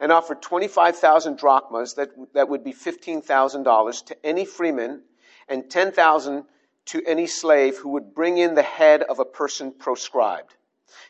and 0.00 0.12
offered 0.12 0.42
25,000 0.42 1.36
drachmas, 1.38 1.94
that, 1.94 2.10
that 2.34 2.48
would 2.48 2.62
be 2.62 2.72
$15,000, 2.72 4.06
to 4.06 4.26
any 4.26 4.44
freeman 4.44 5.02
and 5.48 5.68
10,000 5.70 6.44
to 6.86 7.02
any 7.06 7.26
slave 7.26 7.78
who 7.78 7.90
would 7.90 8.14
bring 8.14 8.38
in 8.38 8.54
the 8.54 8.62
head 8.62 9.02
of 9.02 9.18
a 9.18 9.24
person 9.24 9.72
proscribed. 9.72 10.54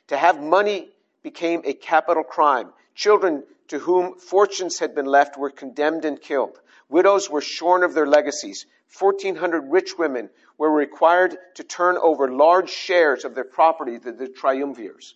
To 0.08 0.16
have 0.16 0.40
money 0.40 0.90
became 1.22 1.62
a 1.64 1.74
capital 1.74 2.24
crime. 2.24 2.72
Children 2.94 3.44
to 3.68 3.78
whom 3.78 4.18
fortunes 4.18 4.78
had 4.78 4.94
been 4.94 5.06
left 5.06 5.38
were 5.38 5.50
condemned 5.50 6.04
and 6.04 6.20
killed. 6.20 6.58
Widows 6.88 7.28
were 7.30 7.40
shorn 7.40 7.82
of 7.82 7.94
their 7.94 8.06
legacies. 8.06 8.66
1,400 8.98 9.70
rich 9.70 9.98
women 9.98 10.30
were 10.56 10.70
required 10.70 11.36
to 11.54 11.64
turn 11.64 11.98
over 11.98 12.32
large 12.32 12.70
shares 12.70 13.24
of 13.24 13.34
their 13.34 13.44
property 13.44 13.98
to 13.98 14.12
the 14.12 14.28
triumvirs. 14.28 15.14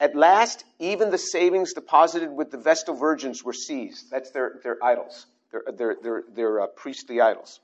At 0.00 0.16
last, 0.16 0.64
even 0.80 1.10
the 1.10 1.18
savings 1.18 1.72
deposited 1.72 2.32
with 2.32 2.50
the 2.50 2.58
Vestal 2.58 2.96
virgins 2.96 3.44
were 3.44 3.52
seized. 3.52 4.10
That's 4.10 4.30
their, 4.32 4.60
their 4.64 4.82
idols, 4.82 5.26
their, 5.52 5.62
their, 5.72 5.96
their, 6.02 6.24
their 6.34 6.60
uh, 6.62 6.66
priestly 6.66 7.20
idols. 7.20 7.60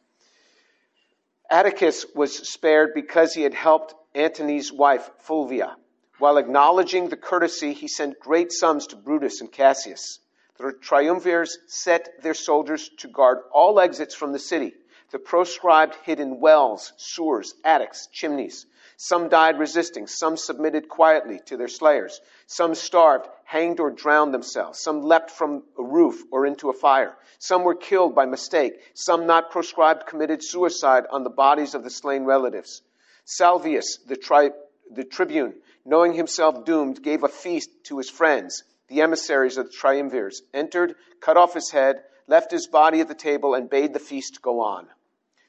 Atticus 1.51 2.07
was 2.15 2.49
spared 2.49 2.95
because 2.95 3.35
he 3.35 3.43
had 3.43 3.55
helped 3.55 3.95
Antony's 4.15 4.73
wife, 4.73 5.11
Fulvia. 5.19 5.77
While 6.21 6.37
acknowledging 6.37 7.09
the 7.09 7.17
courtesy, 7.17 7.73
he 7.73 7.89
sent 7.89 8.21
great 8.21 8.53
sums 8.53 8.87
to 8.89 8.97
Brutus 8.97 9.41
and 9.41 9.51
Cassius. 9.51 10.19
The 10.59 10.75
triumvirs 10.79 11.57
set 11.67 12.23
their 12.23 12.35
soldiers 12.35 12.91
to 12.99 13.09
guard 13.09 13.39
all 13.51 13.81
exits 13.81 14.15
from 14.15 14.33
the 14.33 14.39
city. 14.39 14.75
The 15.13 15.19
proscribed 15.19 15.97
hid 16.05 16.21
in 16.21 16.39
wells, 16.39 16.93
sewers, 16.99 17.55
attics, 17.65 18.07
chimneys. 18.13 18.67
Some 18.99 19.31
died 19.31 19.59
resisting. 19.59 20.07
Some 20.07 20.37
submitted 20.37 20.91
quietly 20.91 21.41
to 21.47 21.57
their 21.57 21.69
slayers. 21.69 22.21
Some 22.47 22.75
starved, 22.75 23.27
hanged, 23.45 23.81
or 23.81 23.91
drowned 23.91 24.35
themselves. 24.35 24.79
Some 24.79 25.01
leapt 25.01 25.31
from 25.31 25.63
a 25.79 25.83
roof 25.83 26.23
or 26.31 26.45
into 26.45 26.69
a 26.69 26.75
fire. 26.75 27.17
Some 27.39 27.65
were 27.65 27.75
killed 27.75 28.15
by 28.15 28.27
mistake. 28.27 28.75
Some 28.93 29.27
not 29.27 29.51
proscribed 29.51 30.07
committed 30.07 30.45
suicide 30.45 31.05
on 31.11 31.25
the 31.25 31.31
bodies 31.31 31.75
of 31.75 31.83
the 31.83 31.89
slain 31.89 32.25
relatives. 32.25 32.83
Salvius, 33.25 33.97
the, 34.07 34.17
tri- 34.17 34.51
the 34.95 35.05
tribune, 35.05 35.55
knowing 35.85 36.15
himself 36.15 36.65
doomed, 36.65 37.03
gave 37.03 37.23
a 37.23 37.29
feast 37.29 37.71
to 37.85 37.99
his 37.99 38.11
friends, 38.11 38.65
the 38.89 39.03
emissaries 39.03 39.57
of 39.57 39.67
the 39.67 39.73
triumvirs, 39.73 40.43
entered, 40.53 40.95
cut 41.21 41.37
off 41.37 41.55
his 41.55 41.71
head, 41.71 42.03
left 42.27 42.51
his 42.51 42.67
body 42.67 43.01
at 43.01 43.09
the 43.09 43.15
table, 43.15 43.55
and 43.55 43.71
bade 43.71 43.93
the 43.93 43.99
feast 43.99 44.43
go 44.43 44.61
on. 44.61 44.87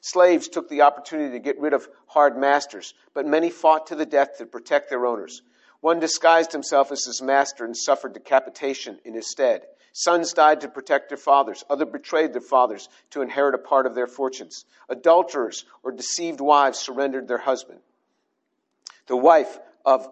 Slaves 0.00 0.48
took 0.48 0.68
the 0.68 0.82
opportunity 0.82 1.32
to 1.32 1.38
get 1.38 1.60
rid 1.60 1.72
of 1.72 1.88
hard 2.06 2.36
masters, 2.36 2.94
but 3.14 3.26
many 3.26 3.50
fought 3.50 3.86
to 3.86 3.94
the 3.94 4.06
death 4.06 4.38
to 4.38 4.46
protect 4.46 4.90
their 4.90 5.06
owners. 5.06 5.42
One 5.80 6.00
disguised 6.00 6.52
himself 6.52 6.92
as 6.92 7.04
his 7.04 7.22
master 7.22 7.64
and 7.64 7.76
suffered 7.76 8.12
decapitation 8.12 8.98
in 9.04 9.14
his 9.14 9.30
stead. 9.30 9.62
Sons 9.92 10.32
died 10.32 10.62
to 10.62 10.68
protect 10.68 11.08
their 11.08 11.18
fathers. 11.18 11.64
Others 11.68 11.88
betrayed 11.92 12.32
their 12.32 12.40
fathers 12.40 12.88
to 13.10 13.22
inherit 13.22 13.54
a 13.54 13.58
part 13.58 13.86
of 13.86 13.94
their 13.94 14.06
fortunes. 14.06 14.64
Adulterers 14.88 15.64
or 15.82 15.92
deceived 15.92 16.40
wives 16.40 16.78
surrendered 16.78 17.28
their 17.28 17.38
husband. 17.38 17.80
The 19.12 19.18
wife 19.18 19.58
of 19.84 20.08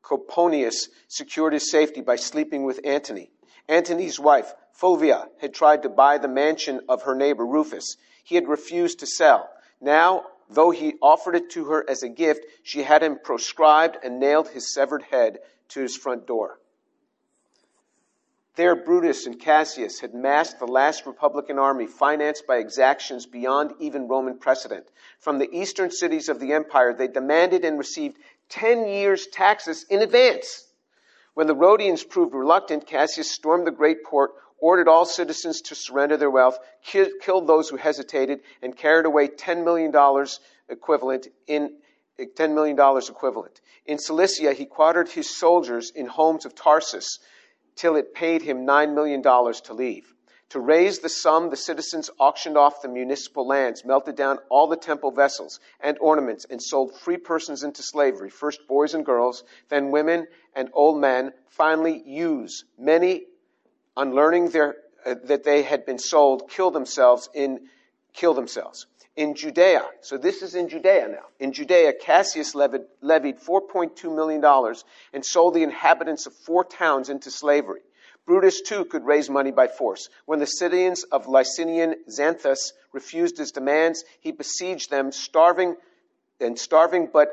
Coponius 0.00 0.88
secured 1.08 1.54
his 1.54 1.72
safety 1.72 2.02
by 2.02 2.14
sleeping 2.14 2.62
with 2.62 2.78
Antony. 2.84 3.32
Antony's 3.68 4.20
wife, 4.20 4.54
Fulvia, 4.70 5.26
had 5.40 5.52
tried 5.52 5.82
to 5.82 5.88
buy 5.88 6.18
the 6.18 6.28
mansion 6.28 6.82
of 6.88 7.02
her 7.02 7.16
neighbor 7.16 7.44
Rufus. 7.44 7.96
He 8.22 8.36
had 8.36 8.46
refused 8.46 9.00
to 9.00 9.08
sell. 9.08 9.50
Now, 9.80 10.26
though 10.48 10.70
he 10.70 10.94
offered 11.02 11.34
it 11.34 11.50
to 11.50 11.64
her 11.64 11.84
as 11.90 12.04
a 12.04 12.08
gift, 12.08 12.46
she 12.62 12.84
had 12.84 13.02
him 13.02 13.18
proscribed 13.18 13.96
and 14.04 14.20
nailed 14.20 14.50
his 14.50 14.72
severed 14.72 15.02
head 15.02 15.40
to 15.70 15.80
his 15.80 15.96
front 15.96 16.24
door. 16.28 16.60
There, 18.56 18.76
Brutus 18.76 19.26
and 19.26 19.40
Cassius 19.40 19.98
had 19.98 20.14
massed 20.14 20.60
the 20.60 20.66
last 20.66 21.06
Republican 21.06 21.58
army, 21.58 21.88
financed 21.88 22.46
by 22.46 22.58
exactions 22.58 23.26
beyond 23.26 23.72
even 23.80 24.06
Roman 24.06 24.38
precedent. 24.38 24.86
From 25.18 25.38
the 25.38 25.52
eastern 25.52 25.90
cities 25.90 26.28
of 26.28 26.38
the 26.38 26.52
empire, 26.52 26.94
they 26.94 27.08
demanded 27.08 27.64
and 27.64 27.76
received 27.78 28.16
10 28.50 28.86
years' 28.88 29.26
taxes 29.26 29.84
in 29.90 30.02
advance. 30.02 30.68
When 31.34 31.46
the 31.46 31.54
Rhodians 31.54 32.04
proved 32.04 32.34
reluctant, 32.34 32.86
Cassius 32.86 33.30
stormed 33.30 33.66
the 33.66 33.72
great 33.72 34.04
port, 34.04 34.32
ordered 34.58 34.88
all 34.88 35.04
citizens 35.04 35.60
to 35.62 35.74
surrender 35.74 36.16
their 36.16 36.30
wealth, 36.30 36.58
killed 36.82 37.46
those 37.46 37.68
who 37.68 37.76
hesitated, 37.76 38.40
and 38.62 38.76
carried 38.76 39.06
away 39.06 39.28
$10 39.28 39.64
million 39.64 39.92
equivalent 40.68 41.26
in 41.46 41.76
$10 42.18 42.54
million 42.54 42.78
equivalent. 42.78 43.60
In 43.86 43.98
Cilicia, 43.98 44.52
he 44.52 44.66
quartered 44.66 45.08
his 45.08 45.36
soldiers 45.36 45.90
in 45.90 46.06
homes 46.06 46.46
of 46.46 46.54
Tarsus 46.54 47.18
till 47.74 47.96
it 47.96 48.14
paid 48.14 48.42
him 48.42 48.64
$9 48.64 48.94
million 48.94 49.22
to 49.22 49.74
leave. 49.74 50.13
To 50.54 50.60
raise 50.60 51.00
the 51.00 51.08
sum, 51.08 51.50
the 51.50 51.56
citizens 51.56 52.10
auctioned 52.20 52.56
off 52.56 52.80
the 52.80 52.86
municipal 52.86 53.44
lands, 53.44 53.84
melted 53.84 54.14
down 54.14 54.38
all 54.48 54.68
the 54.68 54.76
temple 54.76 55.10
vessels 55.10 55.58
and 55.80 55.98
ornaments, 55.98 56.46
and 56.48 56.62
sold 56.62 56.96
free 56.96 57.16
persons 57.16 57.64
into 57.64 57.82
slavery, 57.82 58.30
first 58.30 58.68
boys 58.68 58.94
and 58.94 59.04
girls, 59.04 59.42
then 59.68 59.90
women 59.90 60.28
and 60.54 60.70
old 60.72 61.00
men. 61.00 61.32
Finally, 61.48 62.04
use 62.06 62.66
many, 62.78 63.24
on 63.96 64.14
learning 64.14 64.50
their, 64.50 64.76
uh, 65.04 65.16
that 65.24 65.42
they 65.42 65.64
had 65.64 65.84
been 65.84 65.98
sold, 65.98 66.48
kill 66.48 66.70
themselves 66.70 67.28
in 67.34 67.68
themselves. 68.22 68.86
In 69.16 69.34
Judea, 69.34 69.84
so 70.02 70.16
this 70.16 70.40
is 70.40 70.54
in 70.54 70.68
Judea 70.68 71.08
now. 71.08 71.26
In 71.40 71.52
Judea, 71.52 71.94
Cassius 71.94 72.54
levied, 72.54 72.82
levied 73.00 73.40
$4.2 73.40 74.14
million 74.14 74.44
and 75.12 75.26
sold 75.26 75.54
the 75.54 75.64
inhabitants 75.64 76.26
of 76.26 76.32
four 76.32 76.62
towns 76.62 77.08
into 77.08 77.32
slavery. 77.32 77.80
Brutus 78.26 78.62
too 78.62 78.84
could 78.86 79.04
raise 79.04 79.28
money 79.28 79.50
by 79.50 79.68
force. 79.68 80.08
When 80.24 80.38
the 80.38 80.46
citizens 80.46 81.04
of 81.04 81.28
Lycian 81.28 81.96
Xanthus 82.08 82.72
refused 82.92 83.36
his 83.38 83.52
demands, 83.52 84.04
he 84.20 84.32
besieged 84.32 84.90
them, 84.90 85.12
starving 85.12 85.76
and 86.40 86.58
starving 86.58 87.10
but 87.12 87.28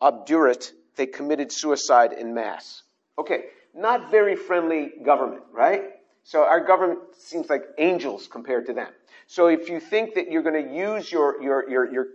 obdurate, 0.00 0.72
they 0.96 1.06
committed 1.06 1.52
suicide 1.52 2.12
in 2.12 2.34
mass. 2.34 2.82
Okay, 3.18 3.44
not 3.74 4.10
very 4.10 4.36
friendly 4.36 4.92
government, 5.04 5.42
right? 5.52 5.82
So 6.24 6.42
our 6.42 6.60
government 6.64 7.00
seems 7.18 7.48
like 7.48 7.64
angels 7.78 8.28
compared 8.28 8.66
to 8.66 8.72
them. 8.72 8.88
So 9.26 9.46
if 9.48 9.68
you 9.68 9.80
think 9.80 10.14
that 10.14 10.30
you're 10.30 10.42
going 10.42 10.68
to 10.68 10.74
use 10.74 11.10
your, 11.10 11.42
your, 11.42 11.68
your, 11.70 11.92
your 11.92 12.06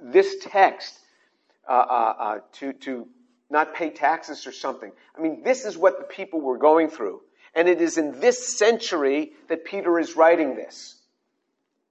this 0.00 0.36
text 0.40 0.98
uh, 1.68 1.72
uh, 1.72 2.14
uh, 2.18 2.38
to, 2.52 2.72
to 2.72 3.06
not 3.50 3.74
pay 3.74 3.90
taxes 3.90 4.46
or 4.46 4.52
something, 4.52 4.92
I 5.16 5.20
mean, 5.20 5.42
this 5.42 5.64
is 5.64 5.76
what 5.76 5.98
the 5.98 6.04
people 6.04 6.40
were 6.40 6.58
going 6.58 6.88
through. 6.88 7.20
And 7.54 7.68
it 7.68 7.80
is 7.80 7.98
in 7.98 8.20
this 8.20 8.56
century 8.56 9.32
that 9.48 9.64
Peter 9.64 9.98
is 9.98 10.16
writing 10.16 10.54
this, 10.54 10.96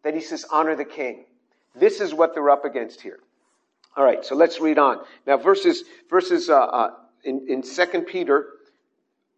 that 0.03 0.13
he 0.13 0.21
says, 0.21 0.45
honor 0.51 0.75
the 0.75 0.85
king. 0.85 1.25
This 1.75 1.99
is 2.01 2.13
what 2.13 2.33
they're 2.33 2.49
up 2.49 2.65
against 2.65 3.01
here. 3.01 3.19
All 3.95 4.03
right, 4.03 4.23
so 4.23 4.35
let's 4.35 4.59
read 4.59 4.77
on. 4.77 4.99
Now, 5.25 5.37
verses, 5.37 5.83
verses 6.09 6.49
uh, 6.49 6.59
uh, 6.59 6.89
in, 7.23 7.47
in 7.49 7.61
2 7.63 8.01
Peter 8.01 8.47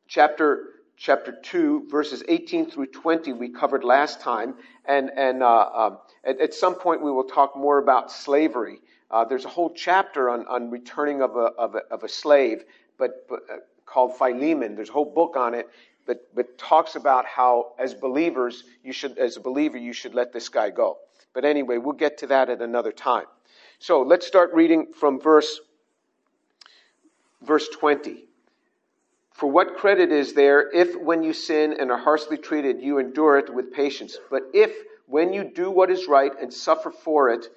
chapter 0.08 0.66
chapter 1.00 1.32
2, 1.32 1.88
verses 1.90 2.24
18 2.28 2.70
through 2.70 2.88
20, 2.88 3.32
we 3.34 3.50
covered 3.50 3.86
last 3.86 4.20
time. 4.20 4.54
And, 4.86 5.10
and 5.16 5.42
uh, 5.42 5.48
uh, 5.48 5.98
at, 6.26 6.42
at, 6.42 6.54
some 6.54 6.76
point, 6.76 7.02
we 7.02 7.10
will 7.10 7.24
talk 7.24 7.56
more 7.56 7.78
about 7.78 8.12
slavery. 8.12 8.80
Uh, 9.10 9.24
there's 9.24 9.46
a 9.46 9.50
whole 9.50 9.74
chapter 9.74 10.30
on, 10.30 10.46
on 10.48 10.70
returning 10.70 11.22
of 11.22 11.38
a, 11.38 11.52
of 11.58 11.76
a, 11.76 11.80
of 11.90 12.04
a 12.04 12.10
slave, 12.10 12.64
but, 12.98 13.28
but 13.30 13.40
uh, 13.52 13.58
called 13.86 14.18
Philemon. 14.18 14.76
There's 14.76 14.90
a 14.90 14.92
whole 14.92 15.12
book 15.12 15.38
on 15.38 15.54
it. 15.54 15.70
But, 16.34 16.58
talks 16.58 16.96
about 16.96 17.26
how, 17.26 17.74
as 17.78 17.94
believers, 17.94 18.64
you 18.84 18.94
should, 18.94 19.18
as 19.18 19.38
a 19.38 19.40
believer, 19.40 19.78
you 19.78 19.94
should 19.94 20.16
let 20.16 20.34
this 20.34 20.50
guy 20.50 20.72
go. 20.72 20.98
But 21.34 21.46
anyway, 21.46 21.78
we'll 21.78 21.94
get 21.94 22.18
to 22.20 22.28
that 22.28 22.50
at 22.50 22.62
another 22.62 22.92
time. 22.92 23.26
So 23.78 24.02
let's 24.02 24.26
start 24.26 24.54
reading 24.54 24.88
from 24.94 25.20
verse, 25.20 25.60
verse 27.42 27.68
20. 27.70 28.26
For 29.34 29.50
what 29.50 29.78
credit 29.78 30.12
is 30.12 30.34
there 30.34 30.70
if 30.72 31.00
when 31.00 31.24
you 31.24 31.32
sin 31.32 31.76
and 31.80 31.92
are 31.92 31.98
harshly 31.98 32.38
treated, 32.38 32.82
you 32.82 32.98
endure 32.98 33.38
it 33.38 33.54
with 33.54 33.72
patience? 33.72 34.18
But 34.30 34.44
if 34.54 34.72
when 35.06 35.32
you 35.32 35.44
do 35.44 35.70
what 35.72 35.90
is 35.92 36.08
right 36.08 36.32
and 36.42 36.54
suffer 36.54 36.92
for 36.92 37.30
it 37.30 37.48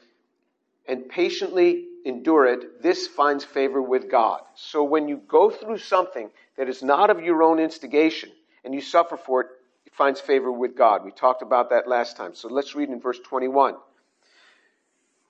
and 0.86 1.08
patiently 1.08 1.86
endure 2.04 2.46
it, 2.46 2.82
this 2.82 3.06
finds 3.06 3.44
favor 3.44 3.82
with 3.82 4.10
God. 4.10 4.42
So 4.54 4.84
when 4.84 5.08
you 5.08 5.22
go 5.26 5.50
through 5.50 5.78
something 5.78 6.30
that 6.56 6.68
is 6.68 6.82
not 6.82 7.10
of 7.10 7.22
your 7.22 7.42
own 7.42 7.58
instigation 7.58 8.30
and 8.64 8.74
you 8.74 8.80
suffer 8.80 9.16
for 9.16 9.40
it, 9.42 9.46
it 9.86 9.94
finds 9.94 10.20
favor 10.20 10.50
with 10.50 10.76
God. 10.76 11.04
We 11.04 11.10
talked 11.10 11.42
about 11.42 11.70
that 11.70 11.88
last 11.88 12.16
time. 12.16 12.34
So 12.34 12.48
let's 12.48 12.74
read 12.74 12.88
in 12.88 13.00
verse 13.00 13.18
21. 13.20 13.74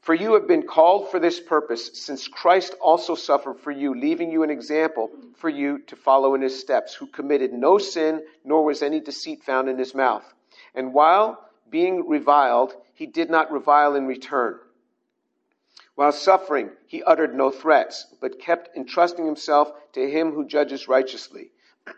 For 0.03 0.15
you 0.15 0.35
have 0.35 0.49
been 0.49 0.65
called 0.65 1.11
for 1.11 1.21
this 1.21 1.39
purpose, 1.39 1.91
since 1.95 2.27
Christ 2.27 2.75
also 2.81 3.15
suffered 3.15 3.61
for 3.61 3.71
you, 3.71 3.95
leaving 3.95 4.33
you 4.33 4.43
an 4.43 4.51
example 4.51 5.11
for 5.37 5.49
you 5.49 5.79
to 5.87 5.97
follow 5.97 6.35
in 6.35 6.43
his 6.43 6.59
steps, 6.59 6.93
who 6.93 7.07
committed 7.07 7.53
no 7.53 7.79
sin, 7.79 8.21
nor 8.45 8.65
was 8.65 8.83
any 8.83 8.99
deceit 8.99 9.45
found 9.45 9.69
in 9.69 9.79
his 9.79 9.95
mouth. 9.95 10.25
And 10.75 10.93
while 10.93 11.49
being 11.71 12.09
reviled, 12.09 12.75
he 12.95 13.07
did 13.07 13.31
not 13.31 13.53
revile 13.53 13.95
in 13.95 14.07
return. 14.07 14.59
While 15.95 16.13
suffering, 16.13 16.71
he 16.89 17.03
uttered 17.05 17.35
no 17.35 17.51
threats, 17.51 18.07
but 18.21 18.41
kept 18.41 18.77
entrusting 18.77 19.25
himself 19.25 19.71
to 19.93 20.11
him 20.11 20.33
who 20.33 20.47
judges 20.47 20.89
righteously. 20.89 21.53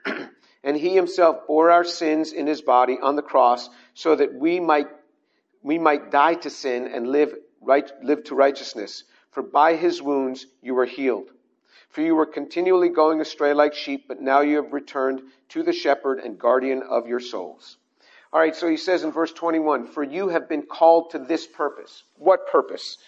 and 0.65 0.77
he 0.77 0.95
himself 0.95 1.47
bore 1.47 1.71
our 1.71 1.85
sins 1.85 2.33
in 2.33 2.47
his 2.47 2.63
body 2.63 2.99
on 3.01 3.15
the 3.15 3.23
cross, 3.23 3.69
so 3.93 4.17
that 4.17 4.35
we 4.35 4.59
might, 4.59 4.89
we 5.63 5.79
might 5.79 6.11
die 6.11 6.35
to 6.35 6.51
sin 6.51 6.89
and 6.89 7.07
live 7.07 7.35
right, 7.61 7.91
live 8.03 8.25
to 8.25 8.35
righteousness, 8.35 9.05
for 9.31 9.43
by 9.43 9.77
his 9.77 10.03
wounds 10.03 10.47
you 10.63 10.75
were 10.75 10.87
healed. 10.87 11.31
For 11.91 12.01
you 12.01 12.17
were 12.17 12.27
continually 12.27 12.89
going 12.89 13.21
astray 13.21 13.53
like 13.53 13.75
sheep, 13.75 14.07
but 14.09 14.21
now 14.21 14.41
you 14.41 14.57
have 14.57 14.73
returned 14.73 15.23
to 15.51 15.63
the 15.63 15.73
shepherd 15.73 16.19
and 16.19 16.39
guardian 16.39 16.83
of 16.83 17.07
your 17.07 17.21
souls. 17.21 17.77
All 18.33 18.41
right, 18.41 18.57
so 18.57 18.67
he 18.67 18.77
says 18.77 19.05
in 19.05 19.13
verse 19.13 19.33
21, 19.33 19.87
For 19.87 20.03
you 20.03 20.29
have 20.29 20.49
been 20.49 20.63
called 20.63 21.11
to 21.11 21.21
this 21.21 21.47
purpose. 21.47 22.03
What 22.17 22.49
purpose? 22.49 22.99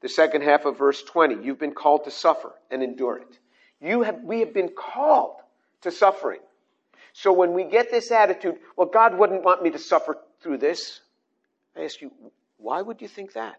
The 0.00 0.08
second 0.08 0.42
half 0.44 0.64
of 0.64 0.78
verse 0.78 1.02
20, 1.02 1.44
you've 1.44 1.58
been 1.58 1.74
called 1.74 2.04
to 2.04 2.10
suffer 2.10 2.52
and 2.70 2.82
endure 2.82 3.18
it. 3.18 3.38
You 3.80 4.02
have, 4.02 4.22
we 4.22 4.40
have 4.40 4.54
been 4.54 4.70
called 4.70 5.36
to 5.82 5.90
suffering. 5.90 6.40
So 7.18 7.32
when 7.32 7.54
we 7.54 7.64
get 7.64 7.90
this 7.90 8.12
attitude, 8.12 8.56
well, 8.76 8.88
God 8.88 9.16
wouldn't 9.16 9.42
want 9.42 9.62
me 9.62 9.70
to 9.70 9.78
suffer 9.78 10.18
through 10.42 10.58
this. 10.58 11.00
I 11.74 11.84
ask 11.84 12.02
you, 12.02 12.10
why 12.58 12.82
would 12.82 13.00
you 13.00 13.08
think 13.08 13.32
that? 13.32 13.58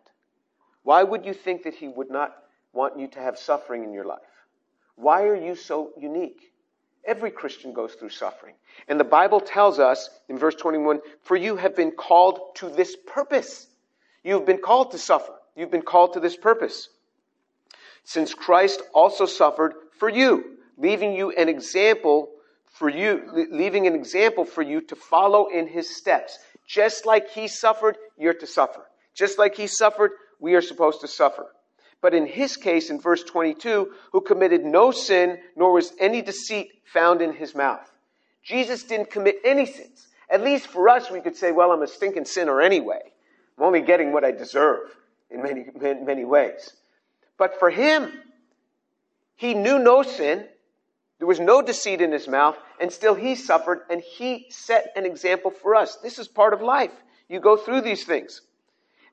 Why 0.84 1.02
would 1.02 1.26
you 1.26 1.34
think 1.34 1.64
that 1.64 1.74
He 1.74 1.88
would 1.88 2.12
not 2.12 2.36
want 2.72 3.00
you 3.00 3.08
to 3.08 3.20
have 3.20 3.40
suffering 3.40 3.84
in 3.84 3.94
your 3.94 4.06
life? 4.06 4.20
Why 4.96 5.24
are 5.24 5.36
you 5.36 5.56
so 5.56 5.90
unique? 6.00 6.54
Every 7.04 7.32
Christian 7.32 7.74
goes 7.74 7.96
through 7.96 8.10
suffering. 8.10 8.54
And 8.88 9.00
the 9.00 9.04
Bible 9.04 9.40
tells 9.40 9.80
us 9.80 10.08
in 10.30 10.38
verse 10.38 10.54
21 10.54 11.00
For 11.24 11.36
you 11.36 11.56
have 11.56 11.76
been 11.76 11.92
called 11.92 12.40
to 12.58 12.70
this 12.70 12.96
purpose. 13.08 13.66
You've 14.24 14.46
been 14.46 14.62
called 14.62 14.92
to 14.92 15.00
suffer. 15.00 15.34
You've 15.56 15.72
been 15.72 15.82
called 15.82 16.14
to 16.14 16.20
this 16.20 16.38
purpose. 16.38 16.90
Since 18.04 18.36
Christ 18.36 18.84
also 18.94 19.26
suffered 19.26 19.74
for 19.98 20.10
you, 20.10 20.58
leaving 20.78 21.14
you 21.14 21.32
an 21.32 21.50
example 21.50 22.30
for 22.78 22.90
you, 22.90 23.48
leaving 23.52 23.88
an 23.88 23.96
example 23.96 24.46
for 24.46 24.62
you 24.62 24.82
to 24.82 24.96
follow 24.96 25.48
in 25.48 25.68
his 25.68 25.96
steps. 25.96 26.38
Just 26.68 27.06
like 27.06 27.30
he 27.32 27.48
suffered, 27.48 27.98
you're 28.18 28.34
to 28.36 28.48
suffer. 28.48 28.86
Just 29.16 29.40
like 29.40 29.56
he 29.56 29.68
suffered, 29.68 30.12
we 30.40 30.54
are 30.56 30.62
supposed 30.62 31.02
to 31.02 31.08
suffer. 31.08 31.48
But 32.02 32.14
in 32.14 32.28
his 32.28 32.58
case, 32.58 32.90
in 32.90 33.00
verse 33.00 33.24
22, 33.24 33.92
who 34.12 34.22
committed 34.22 34.64
no 34.64 34.92
sin, 34.92 35.40
nor 35.56 35.74
was 35.74 35.94
any 36.00 36.22
deceit 36.22 36.72
found 36.86 37.22
in 37.22 37.34
his 37.34 37.56
mouth. 37.56 37.92
Jesus 38.44 38.84
didn't 38.84 39.10
commit 39.10 39.38
any 39.44 39.66
sins. 39.66 40.08
At 40.30 40.44
least 40.44 40.68
for 40.68 40.90
us, 40.90 41.10
we 41.10 41.22
could 41.22 41.36
say, 41.36 41.52
well, 41.52 41.72
I'm 41.72 41.82
a 41.82 41.88
stinking 41.88 42.26
sinner 42.26 42.62
anyway. 42.62 43.02
I'm 43.58 43.64
only 43.64 43.82
getting 43.82 44.12
what 44.12 44.24
I 44.24 44.32
deserve 44.32 44.96
in 45.32 45.42
many, 45.42 45.66
many 46.04 46.26
ways. 46.26 46.74
But 47.38 47.60
for 47.60 47.70
him, 47.70 48.12
he 49.36 49.54
knew 49.54 49.80
no 49.80 50.04
sin. 50.04 50.46
There 51.20 51.28
was 51.28 51.40
no 51.40 51.62
deceit 51.62 52.02
in 52.02 52.12
his 52.12 52.28
mouth, 52.28 52.58
and 52.80 52.92
still 52.92 53.16
he 53.16 53.36
suffered, 53.36 53.82
and 53.90 54.02
he 54.02 54.46
set 54.50 54.92
an 54.96 55.06
example 55.06 55.50
for 55.50 55.76
us. 55.76 55.98
This 55.98 56.20
is 56.20 56.28
part 56.28 56.54
of 56.54 56.62
life. 56.62 56.92
You 57.28 57.40
go 57.40 57.58
through 57.58 57.82
these 57.82 58.04
things. 58.04 58.42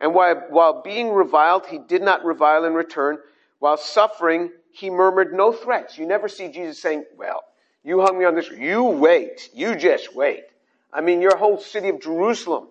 And 0.01 0.15
while, 0.15 0.37
while 0.51 0.83
being 0.83 1.11
reviled, 1.11 1.67
he 1.67 1.79
did 1.79 2.03
not 2.03 2.25
revile 2.25 2.65
in 2.65 2.75
return. 2.75 3.19
While 3.59 3.79
suffering, 3.79 4.51
he 4.73 4.91
murmured 4.91 5.33
no 5.33 5.53
threats. 5.53 5.97
You 5.97 6.07
never 6.07 6.29
see 6.29 6.49
Jesus 6.49 6.79
saying, 6.79 7.05
Well, 7.17 7.43
you 7.83 8.01
hung 8.01 8.19
me 8.19 8.25
on 8.25 8.35
this. 8.35 8.51
You 8.51 8.85
wait. 8.85 9.49
You 9.55 9.77
just 9.77 10.15
wait. 10.15 10.45
I 10.93 11.01
mean, 11.01 11.23
your 11.23 11.37
whole 11.37 11.59
city 11.59 11.89
of 11.89 12.01
Jerusalem 12.01 12.69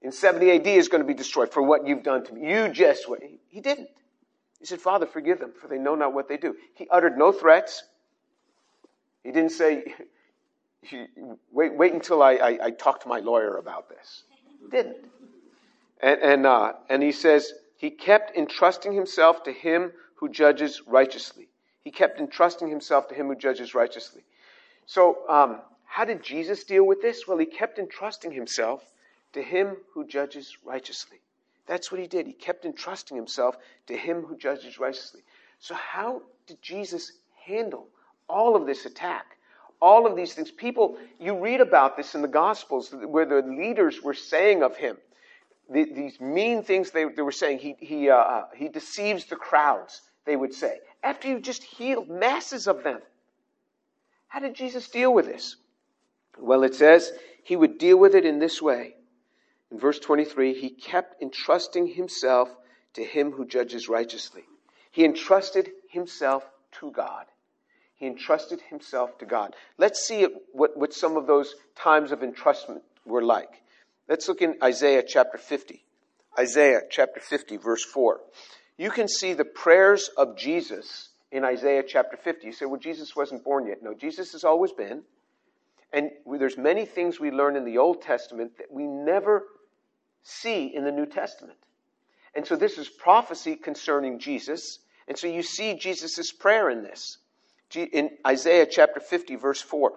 in 0.00 0.12
70 0.12 0.50
AD 0.50 0.66
is 0.66 0.88
going 0.88 1.02
to 1.02 1.06
be 1.06 1.14
destroyed 1.14 1.52
for 1.52 1.62
what 1.62 1.86
you've 1.86 2.02
done 2.02 2.24
to 2.24 2.32
me. 2.32 2.50
You 2.50 2.68
just 2.68 3.08
wait. 3.08 3.40
He 3.48 3.60
didn't. 3.60 3.88
He 4.58 4.66
said, 4.66 4.80
Father, 4.80 5.06
forgive 5.06 5.40
them, 5.40 5.52
for 5.60 5.68
they 5.68 5.78
know 5.78 5.94
not 5.94 6.14
what 6.14 6.28
they 6.28 6.36
do. 6.36 6.54
He 6.74 6.88
uttered 6.88 7.18
no 7.18 7.32
threats. 7.32 7.82
He 9.24 9.30
didn't 9.30 9.50
say, 9.52 9.94
wait, 11.52 11.74
wait 11.76 11.92
until 11.92 12.22
I, 12.22 12.32
I, 12.32 12.58
I 12.64 12.70
talk 12.70 13.00
to 13.02 13.08
my 13.08 13.20
lawyer 13.20 13.56
about 13.56 13.88
this. 13.88 14.24
Didn't. 14.70 14.96
And, 16.00 16.20
and, 16.20 16.46
uh, 16.46 16.72
and 16.88 17.02
he 17.02 17.12
says, 17.12 17.52
he 17.76 17.90
kept 17.90 18.36
entrusting 18.36 18.92
himself 18.92 19.44
to 19.44 19.52
him 19.52 19.92
who 20.16 20.28
judges 20.28 20.82
righteously. 20.86 21.48
He 21.82 21.90
kept 21.90 22.20
entrusting 22.20 22.68
himself 22.68 23.08
to 23.08 23.14
him 23.14 23.26
who 23.26 23.34
judges 23.34 23.74
righteously. 23.74 24.22
So, 24.86 25.28
um, 25.28 25.60
how 25.84 26.04
did 26.04 26.22
Jesus 26.22 26.64
deal 26.64 26.86
with 26.86 27.02
this? 27.02 27.26
Well, 27.26 27.38
he 27.38 27.46
kept 27.46 27.78
entrusting 27.78 28.32
himself 28.32 28.84
to 29.32 29.42
him 29.42 29.76
who 29.92 30.06
judges 30.06 30.56
righteously. 30.64 31.18
That's 31.66 31.92
what 31.92 32.00
he 32.00 32.06
did. 32.06 32.26
He 32.26 32.32
kept 32.32 32.64
entrusting 32.64 33.16
himself 33.16 33.56
to 33.86 33.96
him 33.96 34.22
who 34.22 34.36
judges 34.36 34.78
righteously. 34.78 35.22
So, 35.58 35.74
how 35.74 36.22
did 36.46 36.62
Jesus 36.62 37.12
handle 37.44 37.88
all 38.28 38.56
of 38.56 38.66
this 38.66 38.86
attack, 38.86 39.36
all 39.80 40.06
of 40.06 40.16
these 40.16 40.34
things. 40.34 40.50
People, 40.50 40.96
you 41.18 41.38
read 41.38 41.60
about 41.60 41.96
this 41.96 42.14
in 42.14 42.22
the 42.22 42.28
Gospels 42.28 42.92
where 42.92 43.26
the 43.26 43.42
leaders 43.42 44.02
were 44.02 44.14
saying 44.14 44.62
of 44.62 44.76
him, 44.76 44.96
the, 45.70 45.84
these 45.84 46.20
mean 46.20 46.62
things 46.62 46.90
they, 46.90 47.04
they, 47.04 47.22
were 47.22 47.32
saying. 47.32 47.58
He, 47.58 47.74
he, 47.78 48.10
uh, 48.10 48.16
uh, 48.16 48.44
he 48.54 48.68
deceives 48.68 49.26
the 49.26 49.36
crowds, 49.36 50.02
they 50.24 50.36
would 50.36 50.54
say. 50.54 50.78
After 51.02 51.28
you 51.28 51.40
just 51.40 51.62
healed 51.62 52.08
masses 52.08 52.66
of 52.66 52.82
them. 52.82 53.00
How 54.28 54.40
did 54.40 54.54
Jesus 54.54 54.88
deal 54.88 55.12
with 55.12 55.26
this? 55.26 55.56
Well, 56.38 56.62
it 56.62 56.74
says 56.74 57.12
he 57.44 57.56
would 57.56 57.78
deal 57.78 57.98
with 57.98 58.14
it 58.14 58.24
in 58.24 58.38
this 58.38 58.62
way. 58.62 58.94
In 59.70 59.78
verse 59.78 59.98
23, 59.98 60.54
he 60.54 60.70
kept 60.70 61.22
entrusting 61.22 61.86
himself 61.86 62.48
to 62.94 63.04
him 63.04 63.32
who 63.32 63.46
judges 63.46 63.88
righteously. 63.88 64.44
He 64.90 65.04
entrusted 65.04 65.70
himself 65.88 66.44
to 66.80 66.90
God. 66.90 67.26
He 68.02 68.08
entrusted 68.08 68.60
himself 68.62 69.16
to 69.18 69.26
God. 69.26 69.54
Let's 69.78 70.04
see 70.08 70.26
what, 70.50 70.76
what 70.76 70.92
some 70.92 71.16
of 71.16 71.28
those 71.28 71.54
times 71.76 72.10
of 72.10 72.18
entrustment 72.18 72.80
were 73.06 73.22
like. 73.22 73.62
Let's 74.08 74.26
look 74.26 74.42
in 74.42 74.56
Isaiah 74.60 75.04
chapter 75.06 75.38
50. 75.38 75.84
Isaiah 76.36 76.80
chapter 76.90 77.20
50, 77.20 77.58
verse 77.58 77.84
4. 77.84 78.20
You 78.76 78.90
can 78.90 79.06
see 79.06 79.34
the 79.34 79.44
prayers 79.44 80.10
of 80.16 80.36
Jesus 80.36 81.10
in 81.30 81.44
Isaiah 81.44 81.84
chapter 81.86 82.16
50. 82.16 82.44
You 82.44 82.52
say, 82.52 82.64
well, 82.64 82.80
Jesus 82.80 83.14
wasn't 83.14 83.44
born 83.44 83.68
yet. 83.68 83.84
No, 83.84 83.94
Jesus 83.94 84.32
has 84.32 84.42
always 84.42 84.72
been. 84.72 85.04
And 85.92 86.10
there's 86.26 86.58
many 86.58 86.86
things 86.86 87.20
we 87.20 87.30
learn 87.30 87.54
in 87.54 87.64
the 87.64 87.78
Old 87.78 88.02
Testament 88.02 88.58
that 88.58 88.72
we 88.72 88.84
never 88.84 89.44
see 90.24 90.74
in 90.74 90.82
the 90.82 90.90
New 90.90 91.06
Testament. 91.06 91.58
And 92.34 92.44
so 92.44 92.56
this 92.56 92.78
is 92.78 92.88
prophecy 92.88 93.54
concerning 93.54 94.18
Jesus. 94.18 94.80
And 95.06 95.16
so 95.16 95.28
you 95.28 95.44
see 95.44 95.74
Jesus' 95.74 96.32
prayer 96.32 96.68
in 96.68 96.82
this 96.82 97.18
in 97.76 98.10
Isaiah 98.26 98.66
chapter 98.66 99.00
50, 99.00 99.36
verse 99.36 99.60
4. 99.60 99.92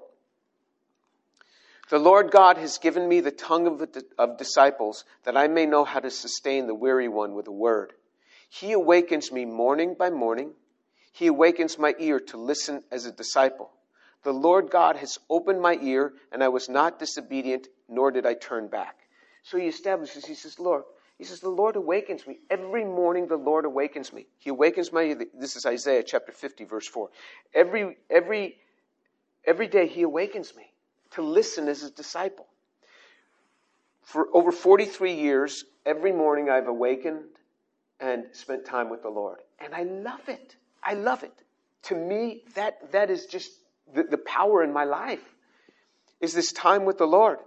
The 1.89 1.99
Lord 1.99 2.31
God 2.31 2.57
has 2.57 2.79
given 2.79 3.07
me 3.07 3.19
the 3.19 3.31
tongue 3.31 3.67
of, 3.67 3.87
of 4.17 4.37
disciples 4.37 5.05
that 5.23 5.37
I 5.37 5.47
may 5.47 5.65
know 5.65 5.83
how 5.83 5.99
to 5.99 6.09
sustain 6.09 6.65
the 6.65 6.73
weary 6.73 7.07
one 7.07 7.35
with 7.35 7.47
a 7.47 7.51
word. 7.51 7.93
He 8.49 8.71
awakens 8.71 9.31
me 9.31 9.45
morning 9.45 9.95
by 9.97 10.09
morning. 10.09 10.53
He 11.11 11.27
awakens 11.27 11.77
my 11.77 11.93
ear 11.99 12.19
to 12.19 12.37
listen 12.37 12.83
as 12.91 13.05
a 13.05 13.11
disciple. 13.11 13.71
The 14.23 14.33
Lord 14.33 14.71
God 14.71 14.95
has 14.95 15.19
opened 15.29 15.61
my 15.61 15.77
ear, 15.79 16.13
and 16.31 16.43
I 16.43 16.47
was 16.47 16.67
not 16.67 16.97
disobedient, 16.97 17.67
nor 17.87 18.09
did 18.09 18.25
I 18.25 18.33
turn 18.33 18.67
back. 18.67 18.97
So 19.43 19.59
he 19.59 19.67
establishes, 19.67 20.25
he 20.25 20.33
says, 20.33 20.57
Lord, 20.57 20.83
he 21.17 21.23
says, 21.23 21.39
The 21.39 21.49
Lord 21.49 21.75
awakens 21.75 22.27
me. 22.27 22.39
Every 22.49 22.83
morning 22.83 23.27
the 23.27 23.37
Lord 23.37 23.65
awakens 23.65 24.11
me. 24.11 24.27
He 24.37 24.49
awakens 24.49 24.91
my 24.91 25.15
this 25.33 25.55
is 25.55 25.65
Isaiah 25.65 26.03
chapter 26.03 26.31
50, 26.31 26.65
verse 26.65 26.87
4. 26.87 27.09
Every 27.53 27.97
every 28.09 28.57
every 29.45 29.67
day 29.67 29.87
he 29.87 30.01
awakens 30.01 30.55
me 30.55 30.71
to 31.11 31.21
listen 31.21 31.67
as 31.67 31.81
his 31.81 31.91
disciple. 31.91 32.47
For 34.03 34.27
over 34.33 34.51
43 34.51 35.13
years, 35.13 35.63
every 35.85 36.11
morning 36.11 36.49
I've 36.49 36.67
awakened 36.67 37.23
and 37.99 38.25
spent 38.33 38.65
time 38.65 38.89
with 38.89 39.01
the 39.01 39.09
Lord. 39.09 39.39
And 39.59 39.73
I 39.73 39.83
love 39.83 40.27
it. 40.27 40.55
I 40.83 40.93
love 40.93 41.23
it. 41.23 41.33
To 41.83 41.95
me, 41.95 42.43
that 42.55 42.91
that 42.91 43.09
is 43.09 43.25
just 43.25 43.51
the, 43.93 44.03
the 44.03 44.17
power 44.17 44.63
in 44.63 44.73
my 44.73 44.83
life. 44.83 45.23
Is 46.19 46.33
this 46.33 46.51
time 46.51 46.85
with 46.85 46.97
the 46.97 47.07
Lord. 47.07 47.39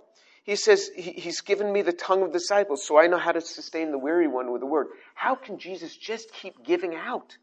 He 0.49 0.57
says, 0.57 0.91
He's 0.97 1.43
given 1.43 1.71
me 1.71 1.83
the 1.83 1.93
tongue 1.93 2.23
of 2.23 2.33
disciples, 2.33 2.83
so 2.83 2.99
I 2.99 3.07
know 3.07 3.19
how 3.19 3.33
to 3.33 3.41
sustain 3.43 3.91
the 3.91 3.99
weary 3.99 4.27
one 4.27 4.51
with 4.51 4.63
the 4.63 4.67
word. 4.67 4.87
How 5.15 5.35
can 5.35 5.59
Jesus 5.59 5.95
just 5.95 6.33
keep 6.33 6.65
giving 6.65 6.95
out? 6.95 7.37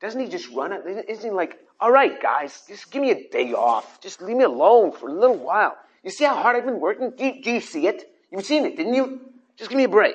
Doesn't 0.00 0.20
he 0.20 0.28
just 0.28 0.48
run 0.50 0.72
it? 0.72 0.82
Isn't 1.08 1.24
he 1.24 1.30
like, 1.32 1.58
all 1.80 1.90
right, 1.90 2.22
guys, 2.22 2.62
just 2.68 2.92
give 2.92 3.02
me 3.02 3.10
a 3.10 3.28
day 3.30 3.52
off. 3.52 4.00
Just 4.00 4.22
leave 4.22 4.36
me 4.36 4.44
alone 4.44 4.92
for 4.92 5.08
a 5.08 5.12
little 5.12 5.36
while. 5.36 5.76
You 6.04 6.12
see 6.12 6.22
how 6.22 6.36
hard 6.36 6.54
I've 6.54 6.64
been 6.64 6.78
working? 6.78 7.10
Do 7.18 7.32
do 7.42 7.50
you 7.50 7.60
see 7.60 7.88
it? 7.88 8.08
You've 8.30 8.44
seen 8.44 8.64
it, 8.64 8.76
didn't 8.76 8.94
you? 8.94 9.22
Just 9.56 9.68
give 9.68 9.76
me 9.76 9.82
a 9.82 9.88
break. 9.88 10.14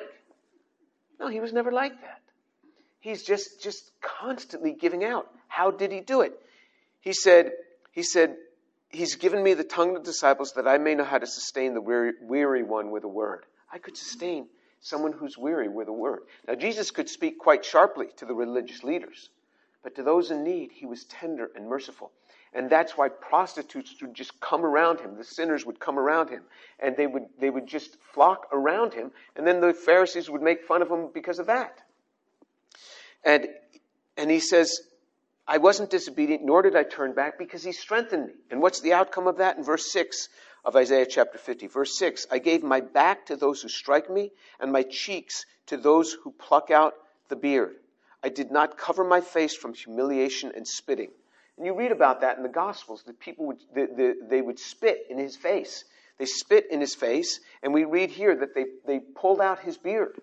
No, 1.20 1.28
he 1.28 1.40
was 1.40 1.52
never 1.52 1.70
like 1.70 2.00
that. 2.00 2.22
He's 3.00 3.22
just, 3.22 3.62
just 3.62 3.90
constantly 4.00 4.72
giving 4.72 5.04
out. 5.04 5.28
How 5.48 5.70
did 5.70 5.92
he 5.92 6.00
do 6.00 6.22
it? 6.22 6.32
He 7.00 7.12
said, 7.12 7.52
he 7.90 8.02
said, 8.02 8.36
He's 8.92 9.16
given 9.16 9.42
me 9.42 9.54
the 9.54 9.64
tongue 9.64 9.96
of 9.96 10.04
the 10.04 10.10
disciples 10.10 10.52
that 10.52 10.68
I 10.68 10.78
may 10.78 10.94
know 10.94 11.04
how 11.04 11.18
to 11.18 11.26
sustain 11.26 11.74
the 11.74 11.80
weary, 11.80 12.12
weary 12.20 12.62
one 12.62 12.90
with 12.90 13.04
a 13.04 13.08
word. 13.08 13.46
I 13.72 13.78
could 13.78 13.96
sustain 13.96 14.46
someone 14.80 15.12
who's 15.12 15.38
weary 15.38 15.68
with 15.68 15.88
a 15.88 15.92
word. 15.92 16.20
Now, 16.46 16.54
Jesus 16.54 16.90
could 16.90 17.08
speak 17.08 17.38
quite 17.38 17.64
sharply 17.64 18.08
to 18.16 18.26
the 18.26 18.34
religious 18.34 18.84
leaders, 18.84 19.30
but 19.82 19.94
to 19.96 20.02
those 20.02 20.30
in 20.30 20.44
need, 20.44 20.72
he 20.72 20.84
was 20.84 21.04
tender 21.04 21.50
and 21.56 21.68
merciful. 21.68 22.12
And 22.54 22.68
that's 22.68 22.98
why 22.98 23.08
prostitutes 23.08 23.94
would 24.02 24.14
just 24.14 24.38
come 24.40 24.64
around 24.64 25.00
him. 25.00 25.16
The 25.16 25.24
sinners 25.24 25.64
would 25.64 25.80
come 25.80 25.98
around 25.98 26.28
him. 26.28 26.42
And 26.78 26.96
they 26.96 27.06
would, 27.06 27.24
they 27.40 27.48
would 27.48 27.66
just 27.66 27.96
flock 28.12 28.46
around 28.52 28.92
him. 28.92 29.10
And 29.36 29.46
then 29.46 29.60
the 29.60 29.72
Pharisees 29.72 30.28
would 30.28 30.42
make 30.42 30.64
fun 30.64 30.82
of 30.82 30.90
him 30.90 31.08
because 31.14 31.38
of 31.38 31.46
that. 31.46 31.78
And, 33.24 33.48
and 34.18 34.30
he 34.30 34.38
says, 34.38 34.82
I 35.52 35.58
wasn't 35.58 35.90
disobedient, 35.90 36.42
nor 36.42 36.62
did 36.62 36.74
I 36.74 36.82
turn 36.82 37.12
back, 37.12 37.36
because 37.36 37.62
he 37.62 37.72
strengthened 37.72 38.28
me. 38.28 38.32
And 38.50 38.62
what's 38.62 38.80
the 38.80 38.94
outcome 38.94 39.26
of 39.26 39.36
that? 39.36 39.58
In 39.58 39.62
verse 39.62 39.92
6 39.92 40.30
of 40.64 40.76
Isaiah 40.76 41.04
chapter 41.04 41.36
50. 41.36 41.66
Verse 41.66 41.98
6 41.98 42.26
I 42.30 42.38
gave 42.38 42.62
my 42.62 42.80
back 42.80 43.26
to 43.26 43.36
those 43.36 43.60
who 43.60 43.68
strike 43.68 44.08
me, 44.08 44.32
and 44.58 44.72
my 44.72 44.82
cheeks 44.82 45.44
to 45.66 45.76
those 45.76 46.14
who 46.14 46.32
pluck 46.32 46.70
out 46.70 46.94
the 47.28 47.36
beard. 47.36 47.74
I 48.24 48.30
did 48.30 48.50
not 48.50 48.78
cover 48.78 49.04
my 49.04 49.20
face 49.20 49.54
from 49.54 49.74
humiliation 49.74 50.52
and 50.56 50.66
spitting. 50.66 51.10
And 51.58 51.66
you 51.66 51.76
read 51.76 51.92
about 51.92 52.22
that 52.22 52.38
in 52.38 52.42
the 52.44 52.48
Gospels, 52.48 53.02
that 53.02 53.20
people 53.20 53.48
would, 53.48 53.58
the, 53.74 53.88
the, 53.94 54.14
they 54.30 54.40
would 54.40 54.58
spit 54.58 55.00
in 55.10 55.18
his 55.18 55.36
face. 55.36 55.84
They 56.16 56.24
spit 56.24 56.68
in 56.70 56.80
his 56.80 56.94
face, 56.94 57.40
and 57.62 57.74
we 57.74 57.84
read 57.84 58.08
here 58.08 58.34
that 58.36 58.54
they, 58.54 58.64
they 58.86 59.00
pulled 59.00 59.42
out 59.42 59.60
his 59.60 59.76
beard 59.76 60.18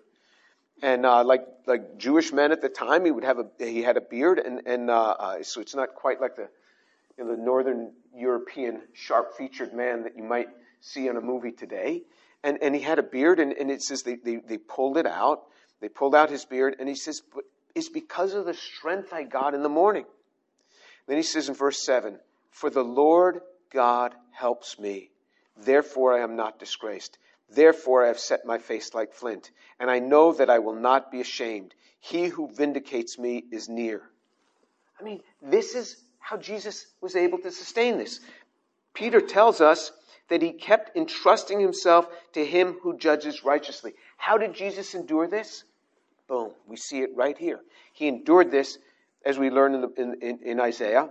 and 0.82 1.06
uh, 1.06 1.24
like 1.24 1.42
like 1.66 1.98
Jewish 1.98 2.32
men 2.32 2.52
at 2.52 2.60
the 2.60 2.68
time, 2.68 3.04
he 3.04 3.10
would 3.10 3.24
have 3.24 3.38
a 3.38 3.46
he 3.58 3.82
had 3.82 3.96
a 3.96 4.00
beard, 4.00 4.38
and 4.38 4.62
and 4.66 4.90
uh, 4.90 5.14
uh, 5.18 5.42
so 5.42 5.60
it's 5.60 5.74
not 5.74 5.94
quite 5.94 6.20
like 6.20 6.36
the 6.36 6.48
you 7.18 7.24
know, 7.24 7.36
the 7.36 7.42
Northern 7.42 7.92
European 8.14 8.82
sharp 8.94 9.36
featured 9.36 9.74
man 9.74 10.04
that 10.04 10.16
you 10.16 10.22
might 10.22 10.48
see 10.80 11.06
in 11.08 11.16
a 11.16 11.20
movie 11.20 11.52
today. 11.52 12.02
And 12.42 12.58
and 12.62 12.74
he 12.74 12.80
had 12.80 12.98
a 12.98 13.02
beard, 13.02 13.38
and, 13.38 13.52
and 13.52 13.70
it 13.70 13.82
says 13.82 14.02
they, 14.02 14.16
they 14.16 14.36
they 14.36 14.58
pulled 14.58 14.96
it 14.96 15.06
out, 15.06 15.42
they 15.80 15.88
pulled 15.88 16.14
out 16.14 16.30
his 16.30 16.44
beard, 16.44 16.76
and 16.78 16.88
he 16.88 16.94
says, 16.94 17.22
but 17.34 17.44
it's 17.74 17.88
because 17.88 18.34
of 18.34 18.46
the 18.46 18.54
strength 18.54 19.12
I 19.12 19.24
got 19.24 19.54
in 19.54 19.62
the 19.62 19.68
morning. 19.68 20.04
Then 21.06 21.16
he 21.16 21.22
says 21.22 21.48
in 21.48 21.54
verse 21.54 21.84
seven, 21.84 22.18
for 22.50 22.70
the 22.70 22.82
Lord 22.82 23.40
God 23.72 24.14
helps 24.32 24.78
me, 24.78 25.10
therefore 25.56 26.14
I 26.14 26.22
am 26.22 26.36
not 26.36 26.58
disgraced. 26.58 27.18
Therefore 27.52 28.04
I 28.04 28.08
have 28.08 28.18
set 28.18 28.46
my 28.46 28.58
face 28.58 28.94
like 28.94 29.12
flint, 29.12 29.50
and 29.78 29.90
I 29.90 29.98
know 29.98 30.32
that 30.32 30.50
I 30.50 30.60
will 30.60 30.74
not 30.74 31.10
be 31.10 31.20
ashamed. 31.20 31.74
He 31.98 32.26
who 32.26 32.48
vindicates 32.52 33.18
me 33.18 33.44
is 33.50 33.68
near. 33.68 34.02
I 34.98 35.02
mean, 35.02 35.20
this 35.42 35.74
is 35.74 35.96
how 36.18 36.36
Jesus 36.36 36.86
was 37.00 37.16
able 37.16 37.38
to 37.38 37.50
sustain 37.50 37.98
this. 37.98 38.20
Peter 38.94 39.20
tells 39.20 39.60
us 39.60 39.92
that 40.28 40.42
he 40.42 40.52
kept 40.52 40.96
entrusting 40.96 41.58
himself 41.58 42.06
to 42.32 42.44
him 42.44 42.78
who 42.82 42.96
judges 42.96 43.44
righteously. 43.44 43.94
How 44.16 44.38
did 44.38 44.54
Jesus 44.54 44.94
endure 44.94 45.26
this? 45.26 45.64
Boom, 46.28 46.52
we 46.68 46.76
see 46.76 47.00
it 47.00 47.10
right 47.16 47.36
here. 47.36 47.60
He 47.92 48.06
endured 48.06 48.50
this, 48.50 48.78
as 49.24 49.38
we 49.38 49.50
learn 49.50 49.74
in, 49.74 49.80
the, 49.80 49.92
in, 49.96 50.14
in, 50.22 50.38
in 50.42 50.60
Isaiah. 50.60 51.10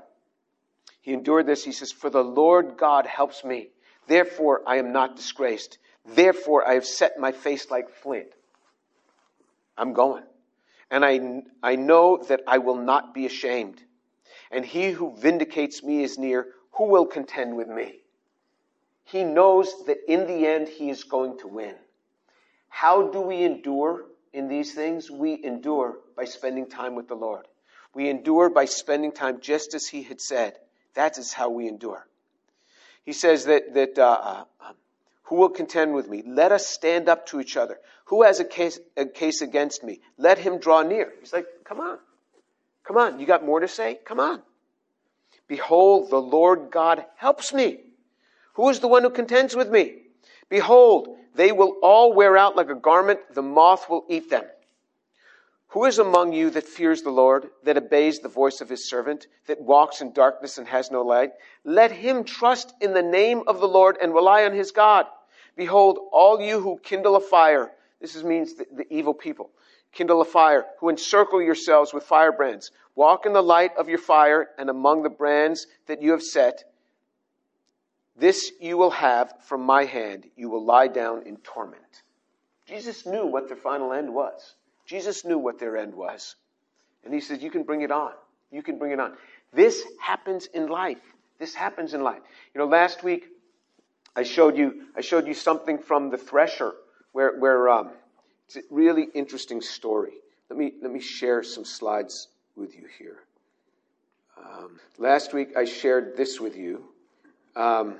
He 1.02 1.13
endured 1.13 1.45
this, 1.45 1.63
he 1.63 1.73
says, 1.73 1.91
For 1.91 2.10
the 2.10 2.23
Lord 2.23 2.78
God 2.78 3.06
helps 3.06 3.43
me. 3.43 3.69
Therefore 4.08 4.62
I 4.65 4.78
am 4.78 4.93
not 4.93 5.15
disgraced. 5.15 5.78
Therefore, 6.05 6.67
I 6.67 6.73
have 6.73 6.85
set 6.85 7.19
my 7.19 7.31
face 7.31 7.69
like 7.69 7.89
flint. 7.89 8.29
I'm 9.77 9.93
going. 9.93 10.23
And 10.91 11.05
I, 11.05 11.43
I 11.62 11.75
know 11.75 12.17
that 12.29 12.41
I 12.47 12.57
will 12.57 12.77
not 12.77 13.13
be 13.13 13.25
ashamed. 13.25 13.81
And 14.51 14.65
he 14.65 14.91
who 14.91 15.15
vindicates 15.15 15.83
me 15.83 16.03
is 16.03 16.17
near. 16.17 16.47
Who 16.73 16.85
will 16.85 17.05
contend 17.05 17.55
with 17.55 17.67
me? 17.67 17.99
He 19.03 19.23
knows 19.23 19.73
that 19.85 19.97
in 20.07 20.27
the 20.27 20.47
end 20.47 20.67
he 20.67 20.89
is 20.89 21.03
going 21.03 21.39
to 21.39 21.47
win. 21.47 21.75
How 22.69 23.09
do 23.09 23.21
we 23.21 23.43
endure 23.43 24.05
in 24.33 24.47
these 24.47 24.73
things? 24.73 25.09
We 25.09 25.43
endure 25.43 25.97
by 26.15 26.25
spending 26.25 26.69
time 26.69 26.95
with 26.95 27.07
the 27.07 27.15
Lord. 27.15 27.47
We 27.93 28.09
endure 28.09 28.49
by 28.49 28.65
spending 28.65 29.12
time 29.12 29.39
just 29.41 29.73
as 29.73 29.88
he 29.88 30.03
had 30.03 30.21
said. 30.21 30.57
That 30.93 31.17
is 31.17 31.33
how 31.33 31.49
we 31.49 31.67
endure. 31.67 32.07
He 33.03 33.13
says 33.13 33.45
that, 33.45 33.73
that 33.73 33.97
uh, 33.97 34.45
uh 34.62 34.73
who 35.29 35.35
will 35.35 35.49
contend 35.49 35.93
with 35.93 36.09
me? 36.09 36.23
Let 36.25 36.51
us 36.51 36.67
stand 36.67 37.07
up 37.07 37.27
to 37.27 37.39
each 37.39 37.55
other. 37.55 37.77
Who 38.05 38.23
has 38.23 38.39
a 38.39 38.43
case, 38.43 38.79
a 38.97 39.05
case 39.05 39.41
against 39.41 39.83
me? 39.83 40.01
Let 40.17 40.39
him 40.39 40.57
draw 40.57 40.81
near. 40.81 41.13
He's 41.19 41.31
like, 41.31 41.45
come 41.63 41.79
on. 41.79 41.99
Come 42.83 42.97
on. 42.97 43.19
You 43.19 43.27
got 43.27 43.45
more 43.45 43.59
to 43.59 43.67
say? 43.67 43.99
Come 44.05 44.19
on. 44.19 44.41
Behold, 45.47 46.09
the 46.09 46.21
Lord 46.21 46.71
God 46.71 47.05
helps 47.15 47.53
me. 47.53 47.77
Who 48.53 48.69
is 48.69 48.79
the 48.79 48.87
one 48.87 49.03
who 49.03 49.11
contends 49.11 49.55
with 49.55 49.69
me? 49.69 49.97
Behold, 50.49 51.15
they 51.35 51.51
will 51.51 51.77
all 51.83 52.11
wear 52.13 52.35
out 52.35 52.55
like 52.55 52.69
a 52.69 52.75
garment. 52.75 53.19
The 53.35 53.43
moth 53.43 53.87
will 53.87 54.05
eat 54.09 54.31
them. 54.31 54.45
Who 55.73 55.85
is 55.85 55.99
among 55.99 56.33
you 56.33 56.49
that 56.49 56.63
fears 56.63 57.03
the 57.03 57.11
Lord, 57.11 57.51
that 57.65 57.77
obeys 57.77 58.19
the 58.19 58.29
voice 58.29 58.61
of 58.61 58.69
his 58.69 58.89
servant, 58.89 59.27
that 59.45 59.61
walks 59.61 60.01
in 60.01 60.11
darkness 60.11 60.57
and 60.57 60.67
has 60.67 60.89
no 60.89 61.03
light? 61.03 61.33
Let 61.63 61.91
him 61.91 62.23
trust 62.23 62.73
in 62.81 62.95
the 62.95 63.03
name 63.03 63.43
of 63.45 63.59
the 63.59 63.67
Lord 63.67 63.95
and 64.01 64.11
rely 64.11 64.45
on 64.45 64.53
his 64.53 64.71
God. 64.71 65.05
Behold, 65.60 66.00
all 66.13 66.39
you 66.39 66.62
who 66.62 66.80
kindle 66.82 67.17
a 67.17 67.19
fire, 67.19 67.69
this 68.00 68.15
is, 68.15 68.24
means 68.24 68.54
the, 68.54 68.65
the 68.74 68.86
evil 68.89 69.13
people, 69.13 69.50
kindle 69.91 70.22
a 70.22 70.26
fire, 70.26 70.65
who 70.80 70.88
encircle 70.88 71.41
yourselves 71.41 71.93
with 71.93 72.06
firebrands. 72.06 72.72
Walk 72.95 73.26
in 73.26 73.34
the 73.34 73.43
light 73.43 73.72
of 73.78 73.89
your 73.89 73.98
fire 73.98 74.48
and 74.58 74.69
among 74.69 75.04
the 75.04 75.10
brands 75.10 75.67
that 75.88 76.02
you 76.02 76.12
have 76.12 76.24
set. 76.24 76.63
This 78.15 78.54
you 78.62 78.78
will 78.78 78.91
have 78.91 79.34
from 79.41 79.63
my 79.63 79.84
hand. 79.84 80.28
You 80.38 80.48
will 80.48 80.63
lie 80.63 80.88
down 80.88 81.24
in 81.28 81.36
torment. 81.36 82.04
Jesus 82.65 83.06
knew 83.06 83.26
what 83.26 83.50
their 83.50 83.58
final 83.58 83.91
end 83.91 84.13
was. 84.13 84.56
Jesus 84.86 85.26
knew 85.26 85.38
what 85.38 85.60
their 85.60 85.76
end 85.76 85.93
was. 85.93 86.38
And 87.04 87.13
he 87.13 87.19
said, 87.19 87.41
You 87.41 87.52
can 87.52 87.63
bring 87.63 87.82
it 87.82 87.91
on. 87.91 88.13
You 88.50 88.63
can 88.63 88.78
bring 88.78 88.93
it 88.93 89.00
on. 89.02 89.12
This 89.52 89.84
happens 90.00 90.45
in 90.54 90.69
life. 90.69 91.02
This 91.38 91.54
happens 91.54 91.93
in 91.93 92.02
life. 92.02 92.22
You 92.54 92.60
know, 92.60 92.67
last 92.67 93.04
week 93.04 93.26
I 94.15 94.24
showed 94.24 94.58
you 94.58 94.88
I 94.95 95.02
showed 95.02 95.28
you 95.28 95.34
something 95.34 95.78
from 95.78 96.10
the 96.10 96.17
thresher 96.17 96.74
where 97.12 97.38
where 97.38 97.69
um, 97.69 97.89
it's 98.48 98.58
a 98.58 98.62
really 98.69 99.08
interesting 99.13 99.62
story. 99.62 100.13
Let 100.50 100.58
me 100.58 100.74
let 100.82 100.91
me 100.91 101.00
share 101.00 101.43
some 101.43 101.65
slides 101.65 102.28
with 102.56 102.76
you 102.76 102.86
here. 102.98 103.17
Um, 104.38 104.80
last 104.98 105.34
week 105.34 105.56
I 105.56 105.65
shared 105.65 106.17
this 106.17 106.39
with 106.39 106.56
you. 106.56 106.86
Um, 107.56 107.95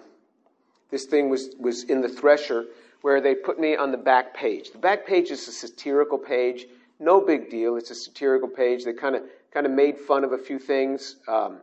this 0.90 1.06
thing 1.06 1.30
was 1.30 1.50
was 1.60 1.84
in 1.84 2.02
the 2.02 2.10
thresher 2.10 2.66
where 3.02 3.22
they 3.22 3.36
put 3.36 3.60
me 3.60 3.76
on 3.76 3.92
the 3.92 3.98
back 3.98 4.34
page. 4.34 4.72
The 4.72 4.78
back 4.78 5.06
page 5.06 5.32
is 5.32 5.48
a 5.48 5.52
satirical 5.52 6.18
page. 6.18 6.66
No 7.00 7.22
big 7.22 7.50
deal. 7.50 7.78
It's 7.78 7.92
a 7.92 7.96
satirical 7.96 8.50
page. 8.50 8.84
They 8.84 8.94
kind 8.94 9.16
of 9.16 9.24
kind 9.54 9.66
of 9.66 9.72
made 9.72 9.98
fun 9.98 10.24
of 10.24 10.34
a 10.34 10.38
few 10.38 10.60
things. 10.60 11.18
Um, 11.28 11.58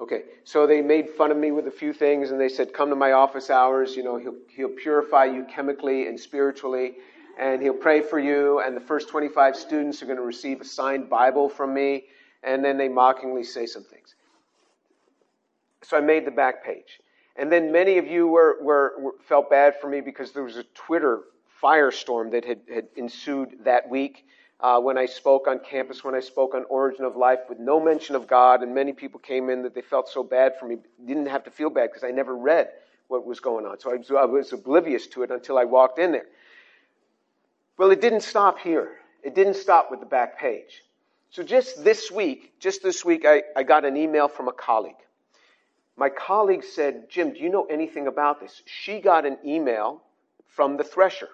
okay, 0.00 0.22
so 0.44 0.66
they 0.66 0.82
made 0.82 1.08
fun 1.10 1.30
of 1.30 1.36
me 1.36 1.50
with 1.50 1.66
a 1.66 1.70
few 1.70 1.92
things, 1.92 2.30
and 2.30 2.40
they 2.40 2.48
said, 2.48 2.72
"Come 2.72 2.90
to 2.90 2.96
my 2.96 3.12
office 3.12 3.50
hours. 3.50 3.96
You 3.96 4.02
know, 4.02 4.16
he'll 4.16 4.36
he'll 4.54 4.68
purify 4.68 5.24
you 5.26 5.44
chemically 5.44 6.06
and 6.06 6.18
spiritually, 6.18 6.96
and 7.38 7.62
he'll 7.62 7.74
pray 7.74 8.00
for 8.00 8.18
you. 8.18 8.60
And 8.60 8.76
the 8.76 8.80
first 8.80 9.08
25 9.08 9.56
students 9.56 10.02
are 10.02 10.06
going 10.06 10.18
to 10.18 10.24
receive 10.24 10.60
a 10.60 10.64
signed 10.64 11.08
Bible 11.08 11.48
from 11.48 11.74
me." 11.74 12.04
And 12.42 12.64
then 12.64 12.78
they 12.78 12.88
mockingly 12.88 13.42
say 13.42 13.66
some 13.66 13.82
things. 13.82 14.14
So 15.82 15.96
I 15.96 16.00
made 16.00 16.24
the 16.24 16.30
back 16.30 16.64
page. 16.64 17.00
And 17.36 17.52
then 17.52 17.70
many 17.70 17.98
of 17.98 18.06
you 18.06 18.28
were, 18.28 18.56
were, 18.62 18.94
were, 18.98 19.14
felt 19.28 19.50
bad 19.50 19.74
for 19.80 19.88
me 19.88 20.00
because 20.00 20.32
there 20.32 20.42
was 20.42 20.56
a 20.56 20.64
Twitter 20.74 21.22
firestorm 21.62 22.30
that 22.32 22.44
had, 22.44 22.60
had 22.72 22.86
ensued 22.96 23.64
that 23.64 23.88
week 23.88 24.26
uh, 24.60 24.80
when 24.80 24.96
I 24.96 25.06
spoke 25.06 25.48
on 25.48 25.58
campus, 25.58 26.02
when 26.02 26.14
I 26.14 26.20
spoke 26.20 26.54
on 26.54 26.64
Origin 26.70 27.04
of 27.04 27.16
Life 27.16 27.40
with 27.48 27.58
no 27.58 27.78
mention 27.78 28.16
of 28.16 28.26
God, 28.26 28.62
and 28.62 28.74
many 28.74 28.92
people 28.92 29.20
came 29.20 29.50
in 29.50 29.62
that 29.62 29.74
they 29.74 29.82
felt 29.82 30.08
so 30.08 30.22
bad 30.22 30.54
for 30.58 30.66
me, 30.66 30.78
didn't 31.04 31.26
have 31.26 31.44
to 31.44 31.50
feel 31.50 31.68
bad 31.68 31.90
because 31.90 32.04
I 32.04 32.10
never 32.10 32.34
read 32.34 32.70
what 33.08 33.26
was 33.26 33.38
going 33.38 33.66
on. 33.66 33.78
So 33.78 33.92
I 33.92 33.96
was, 33.96 34.10
I 34.10 34.24
was 34.24 34.52
oblivious 34.52 35.06
to 35.08 35.22
it 35.22 35.30
until 35.30 35.58
I 35.58 35.64
walked 35.64 35.98
in 35.98 36.12
there. 36.12 36.26
Well, 37.76 37.90
it 37.90 38.00
didn't 38.00 38.22
stop 38.22 38.58
here. 38.58 38.92
It 39.22 39.34
didn't 39.34 39.54
stop 39.54 39.90
with 39.90 40.00
the 40.00 40.06
back 40.06 40.38
page. 40.38 40.82
So 41.30 41.42
just 41.42 41.84
this 41.84 42.10
week, 42.10 42.58
just 42.58 42.82
this 42.82 43.04
week, 43.04 43.24
I, 43.26 43.42
I 43.54 43.62
got 43.62 43.84
an 43.84 43.96
email 43.96 44.28
from 44.28 44.48
a 44.48 44.52
colleague. 44.52 44.94
My 45.98 46.08
colleague 46.08 46.64
said, 46.64 47.10
Jim, 47.10 47.32
do 47.34 47.40
you 47.40 47.50
know 47.50 47.66
anything 47.66 48.06
about 48.06 48.40
this? 48.40 48.62
She 48.64 49.00
got 49.00 49.26
an 49.26 49.36
email 49.44 50.02
from 50.46 50.76
the 50.76 50.84
Thresher. 50.84 51.28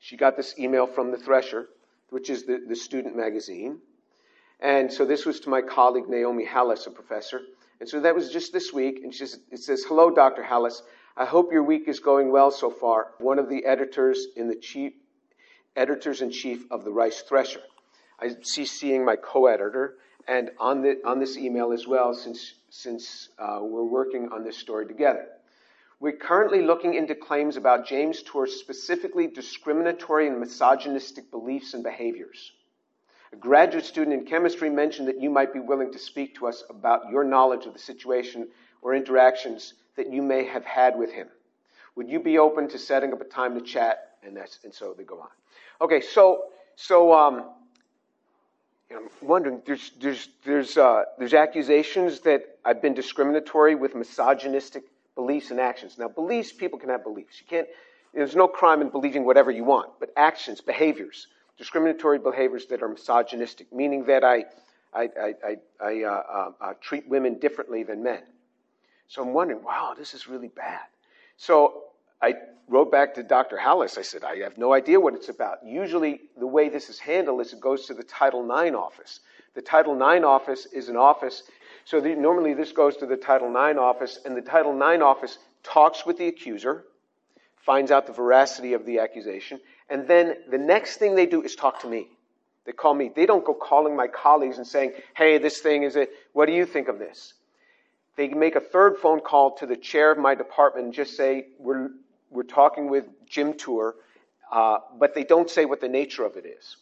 She 0.00 0.16
got 0.16 0.36
this 0.36 0.58
email 0.58 0.86
from 0.86 1.10
the 1.10 1.18
Thresher 1.18 1.68
which 2.10 2.30
is 2.30 2.44
the, 2.44 2.62
the 2.68 2.76
student 2.76 3.16
magazine. 3.16 3.78
And 4.60 4.92
so 4.92 5.04
this 5.04 5.26
was 5.26 5.40
to 5.40 5.50
my 5.50 5.62
colleague 5.62 6.08
Naomi 6.08 6.46
Halas, 6.46 6.86
a 6.86 6.90
professor. 6.90 7.42
And 7.80 7.88
so 7.88 8.00
that 8.00 8.14
was 8.14 8.30
just 8.30 8.52
this 8.52 8.72
week. 8.72 9.00
And 9.02 9.12
she 9.14 9.26
says, 9.26 9.40
it 9.50 9.58
says, 9.58 9.84
Hello, 9.86 10.10
Dr. 10.10 10.42
Halas. 10.42 10.80
I 11.16 11.24
hope 11.24 11.52
your 11.52 11.62
week 11.62 11.88
is 11.88 12.00
going 12.00 12.30
well 12.30 12.50
so 12.50 12.70
far. 12.70 13.08
One 13.18 13.38
of 13.38 13.48
the 13.48 13.64
editors 13.64 14.26
in 14.36 14.48
the 14.48 14.54
chief, 14.54 14.92
editors 15.74 16.22
in 16.22 16.30
chief 16.30 16.64
of 16.70 16.84
the 16.84 16.90
Rice 16.90 17.22
Thresher. 17.22 17.60
I 18.20 18.30
see 18.42 18.64
seeing 18.64 19.04
my 19.04 19.16
co-editor 19.16 19.96
and 20.28 20.50
on, 20.58 20.82
the, 20.82 21.00
on 21.04 21.18
this 21.18 21.36
email 21.36 21.72
as 21.72 21.86
well 21.86 22.14
since, 22.14 22.54
since 22.70 23.28
uh, 23.38 23.58
we're 23.60 23.84
working 23.84 24.30
on 24.32 24.42
this 24.42 24.56
story 24.56 24.86
together. 24.86 25.26
We're 25.98 26.16
currently 26.16 26.60
looking 26.62 26.94
into 26.94 27.14
claims 27.14 27.56
about 27.56 27.86
James 27.86 28.22
Tour's 28.22 28.54
specifically 28.54 29.26
discriminatory 29.26 30.28
and 30.28 30.38
misogynistic 30.38 31.30
beliefs 31.30 31.72
and 31.72 31.82
behaviors. 31.82 32.52
A 33.32 33.36
graduate 33.36 33.84
student 33.84 34.14
in 34.14 34.26
chemistry 34.26 34.68
mentioned 34.68 35.08
that 35.08 35.20
you 35.20 35.30
might 35.30 35.54
be 35.54 35.60
willing 35.60 35.92
to 35.92 35.98
speak 35.98 36.36
to 36.36 36.46
us 36.46 36.62
about 36.68 37.10
your 37.10 37.24
knowledge 37.24 37.64
of 37.64 37.72
the 37.72 37.78
situation 37.78 38.48
or 38.82 38.94
interactions 38.94 39.74
that 39.96 40.12
you 40.12 40.22
may 40.22 40.44
have 40.44 40.64
had 40.64 40.98
with 40.98 41.10
him. 41.10 41.28
Would 41.96 42.10
you 42.10 42.20
be 42.20 42.38
open 42.38 42.68
to 42.68 42.78
setting 42.78 43.12
up 43.14 43.22
a 43.22 43.24
time 43.24 43.54
to 43.54 43.64
chat? 43.64 44.18
And 44.22 44.36
that's 44.36 44.58
and 44.64 44.74
so 44.74 44.94
they 44.96 45.04
go 45.04 45.20
on. 45.20 45.28
Okay, 45.80 46.02
so 46.02 46.44
so 46.76 47.12
um, 47.14 47.44
I'm 48.94 49.08
wondering. 49.22 49.62
There's 49.64 49.92
there's 49.98 50.28
there's 50.44 50.76
uh, 50.76 51.04
there's 51.18 51.32
accusations 51.32 52.20
that 52.20 52.58
I've 52.64 52.82
been 52.82 52.94
discriminatory 52.94 53.74
with 53.74 53.94
misogynistic 53.94 54.84
beliefs 55.16 55.50
and 55.50 55.58
actions. 55.58 55.98
Now, 55.98 56.06
beliefs, 56.06 56.52
people 56.52 56.78
can 56.78 56.90
have 56.90 57.02
beliefs. 57.02 57.40
You 57.40 57.46
can't, 57.48 57.66
there's 58.14 58.36
no 58.36 58.46
crime 58.46 58.80
in 58.80 58.90
believing 58.90 59.24
whatever 59.24 59.50
you 59.50 59.64
want, 59.64 59.90
but 59.98 60.10
actions, 60.16 60.60
behaviors, 60.60 61.26
discriminatory 61.58 62.18
behaviors 62.20 62.66
that 62.66 62.82
are 62.82 62.88
misogynistic, 62.88 63.72
meaning 63.72 64.04
that 64.04 64.22
I, 64.22 64.44
I, 64.94 65.08
I, 65.20 65.56
I, 65.82 66.02
uh, 66.04 66.08
uh, 66.08 66.50
uh, 66.60 66.72
treat 66.80 67.08
women 67.08 67.38
differently 67.40 67.82
than 67.82 68.04
men. 68.04 68.22
So 69.08 69.22
I'm 69.22 69.32
wondering, 69.32 69.64
wow, 69.64 69.94
this 69.98 70.14
is 70.14 70.28
really 70.28 70.48
bad. 70.48 70.80
So 71.36 71.84
I 72.22 72.34
wrote 72.68 72.90
back 72.90 73.14
to 73.14 73.22
Dr. 73.22 73.56
Halas. 73.56 73.98
I 73.98 74.02
said, 74.02 74.24
I 74.24 74.36
have 74.38 74.58
no 74.58 74.72
idea 74.72 75.00
what 75.00 75.14
it's 75.14 75.28
about. 75.28 75.64
Usually, 75.64 76.20
the 76.38 76.46
way 76.46 76.68
this 76.68 76.88
is 76.88 76.98
handled 76.98 77.40
is 77.40 77.52
it 77.52 77.60
goes 77.60 77.86
to 77.86 77.94
the 77.94 78.02
Title 78.02 78.44
IX 78.44 78.74
office. 78.74 79.20
The 79.54 79.62
Title 79.62 79.94
IX 79.94 80.24
office 80.24 80.66
is 80.66 80.88
an 80.88 80.96
office 80.96 81.44
so 81.86 82.00
the, 82.00 82.16
normally 82.16 82.52
this 82.52 82.72
goes 82.72 82.96
to 82.96 83.06
the 83.06 83.16
Title 83.16 83.48
IX 83.48 83.78
office, 83.78 84.18
and 84.24 84.36
the 84.36 84.42
Title 84.42 84.72
IX 84.74 85.02
office 85.04 85.38
talks 85.62 86.04
with 86.04 86.18
the 86.18 86.26
accuser, 86.26 86.84
finds 87.64 87.92
out 87.92 88.08
the 88.08 88.12
veracity 88.12 88.72
of 88.72 88.84
the 88.84 88.98
accusation, 88.98 89.60
and 89.88 90.08
then 90.08 90.34
the 90.50 90.58
next 90.58 90.96
thing 90.96 91.14
they 91.14 91.26
do 91.26 91.42
is 91.42 91.54
talk 91.54 91.80
to 91.82 91.88
me. 91.88 92.08
They 92.64 92.72
call 92.72 92.92
me. 92.92 93.12
They 93.14 93.24
don't 93.24 93.44
go 93.44 93.54
calling 93.54 93.94
my 93.94 94.08
colleagues 94.08 94.58
and 94.58 94.66
saying, 94.66 94.94
hey, 95.14 95.38
this 95.38 95.60
thing 95.60 95.84
is 95.84 95.94
it. 95.94 96.10
What 96.32 96.46
do 96.46 96.52
you 96.52 96.66
think 96.66 96.88
of 96.88 96.98
this? 96.98 97.34
They 98.16 98.26
make 98.28 98.56
a 98.56 98.60
third 98.60 98.96
phone 98.96 99.20
call 99.20 99.56
to 99.58 99.66
the 99.66 99.76
chair 99.76 100.10
of 100.10 100.18
my 100.18 100.34
department 100.34 100.86
and 100.86 100.94
just 100.94 101.16
say, 101.16 101.46
we're, 101.56 101.90
we're 102.30 102.42
talking 102.42 102.90
with 102.90 103.06
Jim 103.28 103.54
Tour, 103.56 103.94
uh, 104.50 104.78
but 104.98 105.14
they 105.14 105.22
don't 105.22 105.48
say 105.48 105.66
what 105.66 105.80
the 105.80 105.88
nature 105.88 106.24
of 106.24 106.36
it 106.36 106.46
is. 106.46 106.78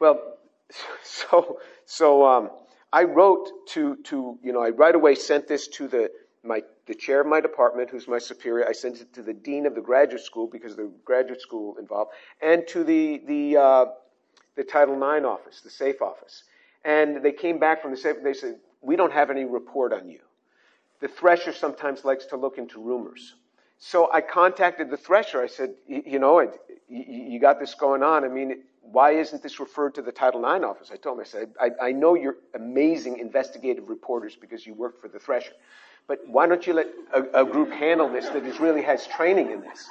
Well, 0.00 0.38
so, 1.02 1.58
so, 1.84 2.26
um, 2.26 2.50
I 2.94 3.02
wrote 3.02 3.66
to, 3.70 3.96
to, 4.04 4.38
you 4.40 4.52
know, 4.52 4.62
I 4.62 4.68
right 4.68 4.94
away 4.94 5.16
sent 5.16 5.48
this 5.48 5.66
to 5.66 5.88
the, 5.88 6.12
my, 6.44 6.62
the 6.86 6.94
chair 6.94 7.22
of 7.22 7.26
my 7.26 7.40
department, 7.40 7.90
who's 7.90 8.06
my 8.06 8.18
superior. 8.18 8.68
I 8.68 8.72
sent 8.72 9.00
it 9.00 9.12
to 9.14 9.22
the 9.22 9.32
dean 9.32 9.66
of 9.66 9.74
the 9.74 9.80
graduate 9.80 10.22
school 10.22 10.46
because 10.46 10.76
the 10.76 10.88
graduate 11.04 11.40
school 11.40 11.76
involved, 11.76 12.12
and 12.40 12.64
to 12.68 12.84
the, 12.84 13.20
the, 13.26 13.56
uh, 13.56 13.86
the 14.54 14.62
Title 14.62 14.94
IX 14.94 15.26
office, 15.26 15.60
the 15.60 15.70
SAFE 15.70 16.00
office. 16.02 16.44
And 16.84 17.20
they 17.20 17.32
came 17.32 17.58
back 17.58 17.82
from 17.82 17.90
the 17.90 17.96
SAFE, 17.96 18.22
they 18.22 18.32
said, 18.32 18.60
we 18.80 18.94
don't 18.94 19.12
have 19.12 19.28
any 19.28 19.44
report 19.44 19.92
on 19.92 20.08
you. 20.08 20.20
The 21.00 21.08
thresher 21.08 21.52
sometimes 21.52 22.04
likes 22.04 22.26
to 22.26 22.36
look 22.36 22.58
into 22.58 22.80
rumors. 22.80 23.34
So 23.78 24.08
I 24.12 24.20
contacted 24.20 24.88
the 24.88 24.96
thresher. 24.96 25.42
I 25.42 25.48
said, 25.48 25.74
you 25.88 26.20
know, 26.20 26.48
you 26.88 27.40
got 27.40 27.58
this 27.58 27.74
going 27.74 28.04
on. 28.04 28.24
I 28.24 28.28
mean, 28.28 28.62
why 28.90 29.12
isn't 29.12 29.42
this 29.42 29.60
referred 29.60 29.94
to 29.94 30.02
the 30.02 30.12
Title 30.12 30.40
IX 30.40 30.64
office? 30.64 30.90
I 30.92 30.96
told 30.96 31.18
him, 31.18 31.22
I 31.22 31.24
said, 31.24 31.52
I, 31.60 31.70
I 31.88 31.92
know 31.92 32.14
you're 32.14 32.36
amazing 32.54 33.18
investigative 33.18 33.88
reporters 33.88 34.36
because 34.36 34.66
you 34.66 34.74
work 34.74 35.00
for 35.00 35.08
the 35.08 35.18
Thresher, 35.18 35.52
but 36.06 36.18
why 36.26 36.46
don't 36.46 36.66
you 36.66 36.74
let 36.74 36.88
a, 37.14 37.42
a 37.42 37.44
group 37.44 37.70
handle 37.70 38.08
this 38.08 38.28
that 38.28 38.44
is 38.44 38.60
really 38.60 38.82
has 38.82 39.06
training 39.06 39.50
in 39.50 39.60
this? 39.60 39.88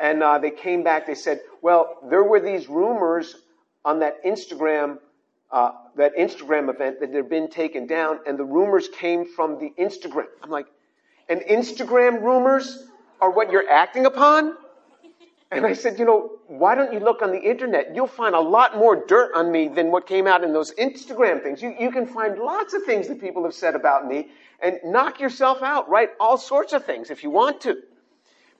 And 0.00 0.22
uh, 0.22 0.38
they 0.38 0.50
came 0.50 0.82
back, 0.82 1.06
they 1.06 1.14
said, 1.14 1.40
well, 1.60 1.98
there 2.08 2.24
were 2.24 2.40
these 2.40 2.68
rumors 2.68 3.36
on 3.84 4.00
that 4.00 4.24
Instagram, 4.24 4.98
uh, 5.50 5.72
that 5.96 6.16
Instagram 6.16 6.72
event 6.72 7.00
that 7.00 7.12
had 7.12 7.28
been 7.28 7.50
taken 7.50 7.86
down, 7.86 8.20
and 8.26 8.38
the 8.38 8.44
rumors 8.44 8.88
came 8.88 9.24
from 9.24 9.58
the 9.58 9.72
Instagram. 9.78 10.26
I'm 10.42 10.50
like, 10.50 10.66
and 11.28 11.40
Instagram 11.42 12.22
rumors 12.22 12.88
are 13.20 13.30
what 13.30 13.50
you're 13.50 13.68
acting 13.68 14.06
upon? 14.06 14.56
And 15.52 15.66
I 15.66 15.74
said, 15.74 15.98
you 15.98 16.06
know, 16.06 16.38
why 16.46 16.74
don't 16.74 16.92
you 16.92 17.00
look 17.00 17.20
on 17.20 17.30
the 17.30 17.40
internet? 17.40 17.94
You'll 17.94 18.06
find 18.06 18.34
a 18.34 18.40
lot 18.40 18.76
more 18.76 19.04
dirt 19.06 19.32
on 19.34 19.52
me 19.52 19.68
than 19.68 19.90
what 19.90 20.06
came 20.06 20.26
out 20.26 20.42
in 20.42 20.52
those 20.52 20.72
Instagram 20.76 21.42
things. 21.42 21.60
You, 21.60 21.74
you 21.78 21.90
can 21.90 22.06
find 22.06 22.38
lots 22.38 22.72
of 22.72 22.84
things 22.84 23.06
that 23.08 23.20
people 23.20 23.44
have 23.44 23.52
said 23.52 23.74
about 23.74 24.06
me 24.06 24.30
and 24.60 24.78
knock 24.84 25.20
yourself 25.20 25.62
out. 25.62 25.90
Write 25.90 26.10
all 26.18 26.38
sorts 26.38 26.72
of 26.72 26.86
things 26.86 27.10
if 27.10 27.22
you 27.22 27.28
want 27.28 27.60
to. 27.62 27.76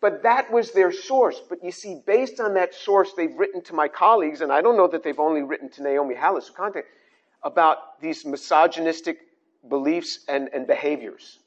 But 0.02 0.22
that 0.24 0.52
was 0.52 0.72
their 0.72 0.92
source. 0.92 1.40
But 1.48 1.64
you 1.64 1.72
see, 1.72 2.02
based 2.07 2.40
on 2.40 2.55
that 2.55 2.74
source, 2.74 3.12
they've 3.16 3.35
written 3.37 3.62
to 3.62 3.74
my 3.74 3.88
colleagues, 3.88 4.42
and 4.42 4.52
I 4.52 4.61
don't 4.61 4.76
know 4.76 4.88
that 4.88 5.02
they've 5.02 5.18
only 5.18 5.42
written 5.42 5.70
to 5.70 5.83
Naomi 5.83 6.14
Halas 6.14 6.52
contact 6.52 6.88
about 7.42 8.00
these 8.00 8.26
misogynistic 8.26 9.18
beliefs 9.68 10.24
and, 10.28 10.50
and 10.52 10.66
behaviors. 10.66 11.38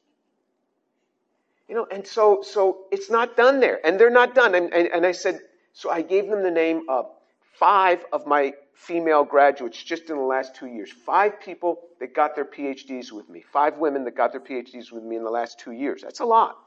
You 1.67 1.75
know, 1.75 1.87
and 1.91 2.05
so 2.05 2.43
so 2.43 2.85
it's 2.91 3.09
not 3.09 3.35
done 3.35 3.59
there, 3.59 3.79
and 3.85 3.99
they're 3.99 4.11
not 4.11 4.35
done. 4.35 4.53
And, 4.53 4.71
and, 4.73 4.87
and 4.87 5.05
I 5.05 5.11
said, 5.11 5.39
so 5.73 5.89
I 5.89 6.01
gave 6.01 6.27
them 6.27 6.43
the 6.43 6.51
name 6.51 6.83
of 6.87 7.09
five 7.53 8.05
of 8.13 8.27
my 8.27 8.53
female 8.73 9.23
graduates 9.23 9.81
just 9.81 10.09
in 10.09 10.17
the 10.17 10.23
last 10.23 10.55
two 10.55 10.67
years. 10.67 10.91
Five 10.91 11.39
people 11.39 11.79
that 11.99 12.13
got 12.13 12.35
their 12.35 12.45
PhDs 12.45 13.11
with 13.11 13.29
me. 13.29 13.43
Five 13.51 13.77
women 13.77 14.03
that 14.03 14.15
got 14.15 14.31
their 14.31 14.41
PhDs 14.41 14.91
with 14.91 15.03
me 15.03 15.15
in 15.15 15.23
the 15.23 15.29
last 15.31 15.59
two 15.59 15.71
years. 15.71 16.01
That's 16.03 16.19
a 16.19 16.25
lot. 16.25 16.57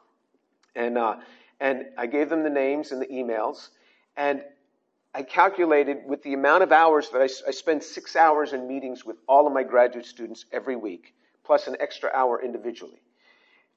And 0.74 0.98
uh, 0.98 1.16
and 1.60 1.86
I 1.96 2.06
gave 2.06 2.28
them 2.28 2.42
the 2.42 2.50
names 2.50 2.90
and 2.90 3.00
the 3.00 3.06
emails, 3.06 3.68
and 4.16 4.42
I 5.14 5.22
calculated 5.22 5.98
with 6.06 6.22
the 6.22 6.34
amount 6.34 6.64
of 6.64 6.72
hours 6.72 7.08
that 7.10 7.20
I, 7.20 7.28
I 7.48 7.50
spend 7.52 7.82
six 7.84 8.16
hours 8.16 8.52
in 8.52 8.66
meetings 8.66 9.04
with 9.04 9.16
all 9.28 9.46
of 9.46 9.52
my 9.52 9.62
graduate 9.62 10.06
students 10.06 10.44
every 10.52 10.76
week, 10.76 11.14
plus 11.44 11.68
an 11.68 11.76
extra 11.78 12.10
hour 12.12 12.42
individually 12.42 13.00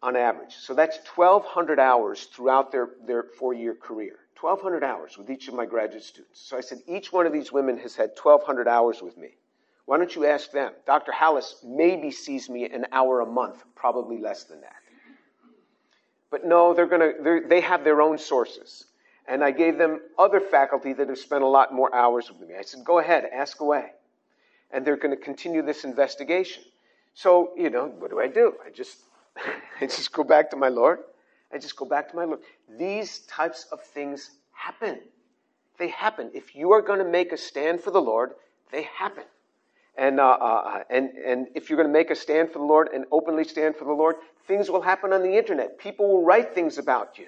on 0.03 0.15
average. 0.15 0.55
So 0.55 0.73
that's 0.73 0.97
1,200 1.15 1.79
hours 1.79 2.25
throughout 2.25 2.71
their, 2.71 2.89
their 3.05 3.23
four 3.23 3.53
year 3.53 3.75
career. 3.75 4.17
1,200 4.39 4.83
hours 4.83 5.17
with 5.17 5.29
each 5.29 5.47
of 5.47 5.53
my 5.53 5.65
graduate 5.65 6.03
students. 6.03 6.41
So 6.41 6.57
I 6.57 6.61
said, 6.61 6.79
each 6.87 7.13
one 7.13 7.27
of 7.27 7.33
these 7.33 7.51
women 7.51 7.77
has 7.77 7.95
had 7.95 8.11
1,200 8.21 8.67
hours 8.67 9.01
with 9.01 9.15
me. 9.15 9.35
Why 9.85 9.97
don't 9.97 10.15
you 10.15 10.25
ask 10.25 10.51
them? 10.51 10.71
Dr. 10.87 11.11
Halas 11.11 11.63
maybe 11.63 12.09
sees 12.09 12.49
me 12.49 12.65
an 12.65 12.87
hour 12.91 13.21
a 13.21 13.25
month, 13.25 13.63
probably 13.75 14.19
less 14.19 14.45
than 14.45 14.61
that. 14.61 14.75
But 16.31 16.45
no, 16.45 16.73
they're 16.73 16.87
gonna, 16.87 17.11
they're, 17.21 17.47
they 17.47 17.61
have 17.61 17.83
their 17.83 18.01
own 18.01 18.17
sources. 18.17 18.85
And 19.27 19.43
I 19.43 19.51
gave 19.51 19.77
them 19.77 20.01
other 20.17 20.39
faculty 20.39 20.93
that 20.93 21.07
have 21.07 21.17
spent 21.17 21.43
a 21.43 21.47
lot 21.47 21.73
more 21.73 21.93
hours 21.93 22.31
with 22.31 22.47
me. 22.47 22.55
I 22.57 22.63
said, 22.63 22.83
go 22.83 22.99
ahead, 22.99 23.29
ask 23.31 23.61
away. 23.61 23.91
And 24.71 24.85
they're 24.85 24.97
going 24.97 25.15
to 25.15 25.21
continue 25.21 25.61
this 25.61 25.83
investigation. 25.83 26.63
So, 27.13 27.51
you 27.55 27.69
know, 27.69 27.87
what 27.87 28.09
do 28.09 28.19
I 28.19 28.27
do? 28.27 28.53
I 28.65 28.69
just, 28.69 28.97
I 29.81 29.85
just 29.85 30.11
go 30.11 30.23
back 30.23 30.49
to 30.51 30.55
my 30.55 30.69
Lord. 30.69 30.99
I 31.53 31.57
just 31.57 31.75
go 31.75 31.85
back 31.85 32.09
to 32.09 32.15
my 32.15 32.25
Lord. 32.25 32.39
These 32.77 33.19
types 33.19 33.67
of 33.71 33.81
things 33.81 34.31
happen. 34.51 34.99
They 35.77 35.89
happen. 35.89 36.31
If 36.33 36.55
you 36.55 36.71
are 36.71 36.81
going 36.81 36.99
to 36.99 37.09
make 37.09 37.31
a 37.31 37.37
stand 37.37 37.81
for 37.81 37.91
the 37.91 38.01
Lord, 38.01 38.31
they 38.71 38.83
happen. 38.83 39.23
And, 39.97 40.19
uh, 40.19 40.29
uh, 40.29 40.83
and, 40.89 41.09
and 41.25 41.47
if 41.55 41.69
you're 41.69 41.77
going 41.77 41.89
to 41.89 41.93
make 41.93 42.11
a 42.11 42.15
stand 42.15 42.51
for 42.51 42.59
the 42.59 42.65
Lord 42.65 42.89
and 42.93 43.05
openly 43.11 43.43
stand 43.43 43.75
for 43.75 43.85
the 43.85 43.91
Lord, 43.91 44.15
things 44.47 44.69
will 44.69 44.81
happen 44.81 45.11
on 45.11 45.21
the 45.21 45.37
internet. 45.37 45.79
People 45.79 46.07
will 46.07 46.23
write 46.23 46.55
things 46.55 46.77
about 46.77 47.17
you. 47.17 47.27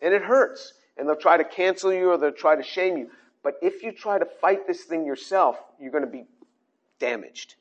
And 0.00 0.12
it 0.12 0.22
hurts. 0.22 0.72
And 0.96 1.08
they'll 1.08 1.16
try 1.16 1.36
to 1.36 1.44
cancel 1.44 1.92
you 1.92 2.10
or 2.10 2.18
they'll 2.18 2.32
try 2.32 2.56
to 2.56 2.62
shame 2.62 2.96
you. 2.96 3.10
But 3.42 3.54
if 3.62 3.82
you 3.82 3.92
try 3.92 4.18
to 4.18 4.26
fight 4.40 4.66
this 4.66 4.84
thing 4.84 5.06
yourself, 5.06 5.56
you're 5.80 5.92
going 5.92 6.04
to 6.04 6.10
be 6.10 6.24
damaged. 6.98 7.56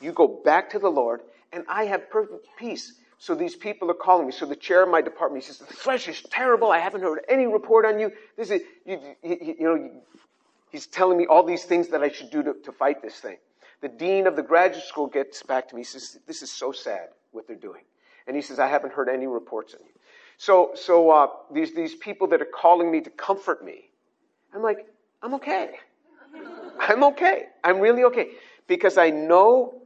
You 0.00 0.12
go 0.12 0.40
back 0.44 0.70
to 0.70 0.78
the 0.78 0.88
Lord, 0.88 1.20
and 1.52 1.64
I 1.68 1.84
have 1.84 2.10
perfect 2.10 2.46
peace. 2.58 2.94
So 3.18 3.34
these 3.34 3.54
people 3.54 3.90
are 3.90 3.94
calling 3.94 4.26
me. 4.26 4.32
So 4.32 4.46
the 4.46 4.56
chair 4.56 4.82
of 4.82 4.88
my 4.88 5.02
department, 5.02 5.44
he 5.44 5.48
says, 5.52 5.58
the 5.58 5.74
flesh 5.74 6.08
is 6.08 6.22
terrible. 6.30 6.72
I 6.72 6.78
haven't 6.78 7.02
heard 7.02 7.20
any 7.28 7.46
report 7.46 7.84
on 7.84 8.00
you. 8.00 8.10
This 8.36 8.50
is, 8.50 8.62
you, 8.86 8.98
you, 9.22 9.56
you 9.58 9.64
know, 9.64 9.90
he's 10.72 10.86
telling 10.86 11.18
me 11.18 11.26
all 11.26 11.42
these 11.42 11.64
things 11.64 11.88
that 11.88 12.02
I 12.02 12.08
should 12.08 12.30
do 12.30 12.42
to, 12.42 12.54
to 12.64 12.72
fight 12.72 13.02
this 13.02 13.16
thing. 13.16 13.36
The 13.82 13.88
dean 13.88 14.26
of 14.26 14.36
the 14.36 14.42
graduate 14.42 14.84
school 14.84 15.06
gets 15.06 15.42
back 15.42 15.68
to 15.68 15.74
me. 15.74 15.82
He 15.82 15.84
says, 15.84 16.18
this 16.26 16.40
is 16.42 16.50
so 16.50 16.72
sad 16.72 17.08
what 17.32 17.46
they're 17.46 17.56
doing. 17.56 17.82
And 18.26 18.36
he 18.36 18.42
says, 18.42 18.58
I 18.58 18.68
haven't 18.68 18.94
heard 18.94 19.08
any 19.08 19.26
reports 19.26 19.74
on 19.74 19.80
you. 19.84 19.92
So, 20.38 20.70
so 20.74 21.10
uh, 21.10 21.26
these, 21.52 21.74
these 21.74 21.94
people 21.94 22.26
that 22.28 22.40
are 22.40 22.46
calling 22.46 22.90
me 22.90 23.02
to 23.02 23.10
comfort 23.10 23.62
me, 23.62 23.90
I'm 24.54 24.62
like, 24.62 24.86
I'm 25.22 25.34
okay. 25.34 25.72
I'm 26.78 27.04
okay. 27.04 27.46
I'm 27.62 27.80
really 27.80 28.04
okay. 28.04 28.30
Because 28.66 28.96
I 28.96 29.10
know, 29.10 29.79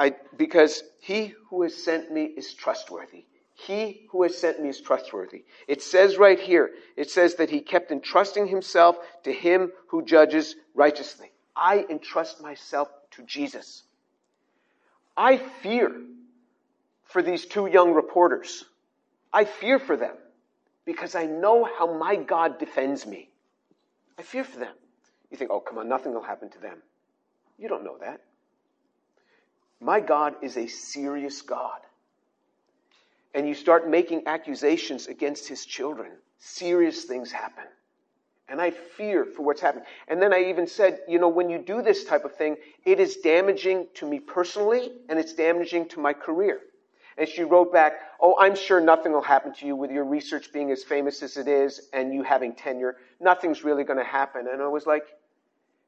I, 0.00 0.14
because 0.34 0.82
he 0.98 1.34
who 1.50 1.60
has 1.62 1.74
sent 1.74 2.10
me 2.10 2.24
is 2.24 2.54
trustworthy. 2.54 3.26
He 3.52 4.06
who 4.10 4.22
has 4.22 4.34
sent 4.34 4.58
me 4.58 4.70
is 4.70 4.80
trustworthy. 4.80 5.44
It 5.68 5.82
says 5.82 6.16
right 6.16 6.40
here, 6.40 6.70
it 6.96 7.10
says 7.10 7.34
that 7.34 7.50
he 7.50 7.60
kept 7.60 7.92
entrusting 7.92 8.46
himself 8.46 8.96
to 9.24 9.32
him 9.32 9.72
who 9.88 10.02
judges 10.02 10.56
righteously. 10.74 11.30
I 11.54 11.84
entrust 11.90 12.40
myself 12.40 12.88
to 13.10 13.24
Jesus. 13.24 13.82
I 15.18 15.36
fear 15.36 15.94
for 17.04 17.20
these 17.20 17.44
two 17.44 17.66
young 17.66 17.92
reporters. 17.92 18.64
I 19.34 19.44
fear 19.44 19.78
for 19.78 19.98
them 19.98 20.16
because 20.86 21.14
I 21.14 21.26
know 21.26 21.68
how 21.78 21.98
my 21.98 22.16
God 22.16 22.58
defends 22.58 23.06
me. 23.06 23.28
I 24.18 24.22
fear 24.22 24.44
for 24.44 24.60
them. 24.60 24.74
You 25.30 25.36
think, 25.36 25.50
oh, 25.50 25.60
come 25.60 25.76
on, 25.76 25.90
nothing 25.90 26.14
will 26.14 26.22
happen 26.22 26.48
to 26.48 26.58
them. 26.58 26.78
You 27.58 27.68
don't 27.68 27.84
know 27.84 27.98
that. 28.00 28.22
My 29.80 30.00
God 30.00 30.34
is 30.42 30.56
a 30.56 30.66
serious 30.66 31.42
God. 31.42 31.80
And 33.34 33.48
you 33.48 33.54
start 33.54 33.88
making 33.88 34.22
accusations 34.26 35.06
against 35.06 35.48
his 35.48 35.64
children, 35.64 36.12
serious 36.38 37.04
things 37.04 37.30
happen. 37.32 37.64
And 38.48 38.60
I 38.60 38.72
fear 38.72 39.24
for 39.24 39.42
what's 39.42 39.60
happening. 39.60 39.84
And 40.08 40.20
then 40.20 40.34
I 40.34 40.42
even 40.50 40.66
said, 40.66 40.98
you 41.08 41.20
know, 41.20 41.28
when 41.28 41.48
you 41.48 41.58
do 41.58 41.82
this 41.82 42.04
type 42.04 42.24
of 42.24 42.34
thing, 42.34 42.56
it 42.84 42.98
is 42.98 43.18
damaging 43.18 43.86
to 43.94 44.06
me 44.06 44.18
personally 44.18 44.90
and 45.08 45.20
it's 45.20 45.34
damaging 45.34 45.86
to 45.90 46.00
my 46.00 46.12
career. 46.12 46.60
And 47.16 47.28
she 47.28 47.44
wrote 47.44 47.72
back, 47.72 47.92
Oh, 48.20 48.34
I'm 48.40 48.56
sure 48.56 48.80
nothing 48.80 49.12
will 49.12 49.22
happen 49.22 49.54
to 49.54 49.66
you 49.66 49.76
with 49.76 49.92
your 49.92 50.04
research 50.04 50.52
being 50.52 50.72
as 50.72 50.82
famous 50.82 51.22
as 51.22 51.36
it 51.36 51.46
is 51.46 51.88
and 51.92 52.12
you 52.12 52.24
having 52.24 52.54
tenure. 52.54 52.96
Nothing's 53.20 53.62
really 53.62 53.84
going 53.84 53.98
to 53.98 54.04
happen. 54.04 54.48
And 54.50 54.60
I 54.60 54.66
was 54.66 54.84
like, 54.84 55.04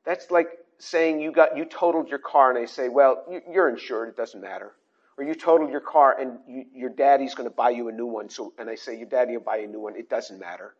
That's 0.04 0.30
like 0.30 0.50
saying 0.78 1.20
you 1.20 1.32
got, 1.32 1.56
you 1.56 1.64
totaled 1.64 2.08
your 2.08 2.18
car 2.18 2.50
and 2.50 2.62
they 2.62 2.70
say, 2.70 2.88
Well, 2.88 3.24
you're 3.50 3.68
insured. 3.68 4.08
It 4.08 4.16
doesn't 4.16 4.40
matter. 4.40 4.72
Or 5.18 5.24
you 5.24 5.34
totaled 5.34 5.70
your 5.70 5.80
car 5.80 6.18
and 6.18 6.38
you, 6.48 6.64
your 6.74 6.90
daddy's 6.90 7.34
going 7.34 7.48
to 7.48 7.54
buy 7.54 7.70
you 7.70 7.88
a 7.88 7.92
new 7.92 8.06
one. 8.06 8.28
So, 8.30 8.52
and 8.58 8.68
I 8.68 8.74
say, 8.74 8.96
Your 8.96 9.08
daddy 9.08 9.36
will 9.36 9.44
buy 9.44 9.58
you 9.58 9.64
a 9.64 9.70
new 9.70 9.80
one. 9.80 9.96
It 9.96 10.08
doesn't 10.08 10.38
matter. 10.38 10.74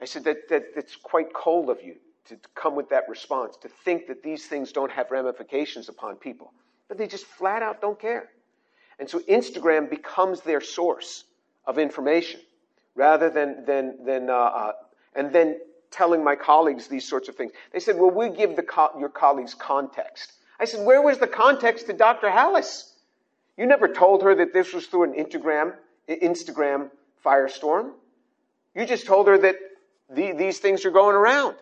I 0.00 0.04
said, 0.04 0.24
that, 0.24 0.48
that, 0.48 0.74
That's 0.74 0.96
quite 0.96 1.32
cold 1.32 1.70
of 1.70 1.82
you 1.82 1.96
to 2.28 2.38
come 2.54 2.74
with 2.74 2.90
that 2.90 3.08
response, 3.08 3.56
to 3.62 3.68
think 3.68 4.06
that 4.06 4.22
these 4.22 4.46
things 4.46 4.72
don't 4.72 4.92
have 4.92 5.10
ramifications 5.10 5.88
upon 5.88 6.16
people. 6.16 6.52
But 6.88 6.98
they 6.98 7.06
just 7.06 7.24
flat 7.24 7.62
out 7.62 7.80
don't 7.80 7.98
care. 7.98 8.28
And 8.98 9.08
so 9.08 9.20
Instagram 9.20 9.88
becomes 9.88 10.40
their 10.40 10.60
source 10.60 11.24
of 11.66 11.78
information 11.78 12.40
rather 12.94 13.30
than, 13.30 13.64
than, 13.64 14.04
than 14.04 14.28
uh, 14.28 14.34
uh, 14.34 14.72
and 15.14 15.32
then 15.32 15.58
telling 15.90 16.22
my 16.24 16.36
colleagues 16.36 16.86
these 16.86 17.08
sorts 17.08 17.28
of 17.28 17.36
things. 17.36 17.52
They 17.72 17.80
said, 17.80 17.96
well, 17.96 18.10
we 18.10 18.28
give 18.28 18.58
co- 18.66 18.98
your 18.98 19.08
colleagues 19.08 19.54
context. 19.54 20.32
I 20.60 20.64
said, 20.64 20.84
where 20.84 21.02
was 21.02 21.18
the 21.18 21.26
context 21.26 21.86
to 21.86 21.92
Dr. 21.92 22.28
Halas? 22.28 22.92
You 23.56 23.66
never 23.66 23.88
told 23.88 24.22
her 24.22 24.34
that 24.36 24.52
this 24.52 24.72
was 24.72 24.86
through 24.86 25.04
an 25.04 25.12
Instagram, 25.14 25.74
Instagram 26.08 26.90
firestorm. 27.24 27.92
You 28.74 28.86
just 28.86 29.06
told 29.06 29.28
her 29.28 29.38
that 29.38 29.56
the, 30.10 30.32
these 30.32 30.58
things 30.58 30.84
are 30.84 30.90
going 30.90 31.16
around. 31.16 31.56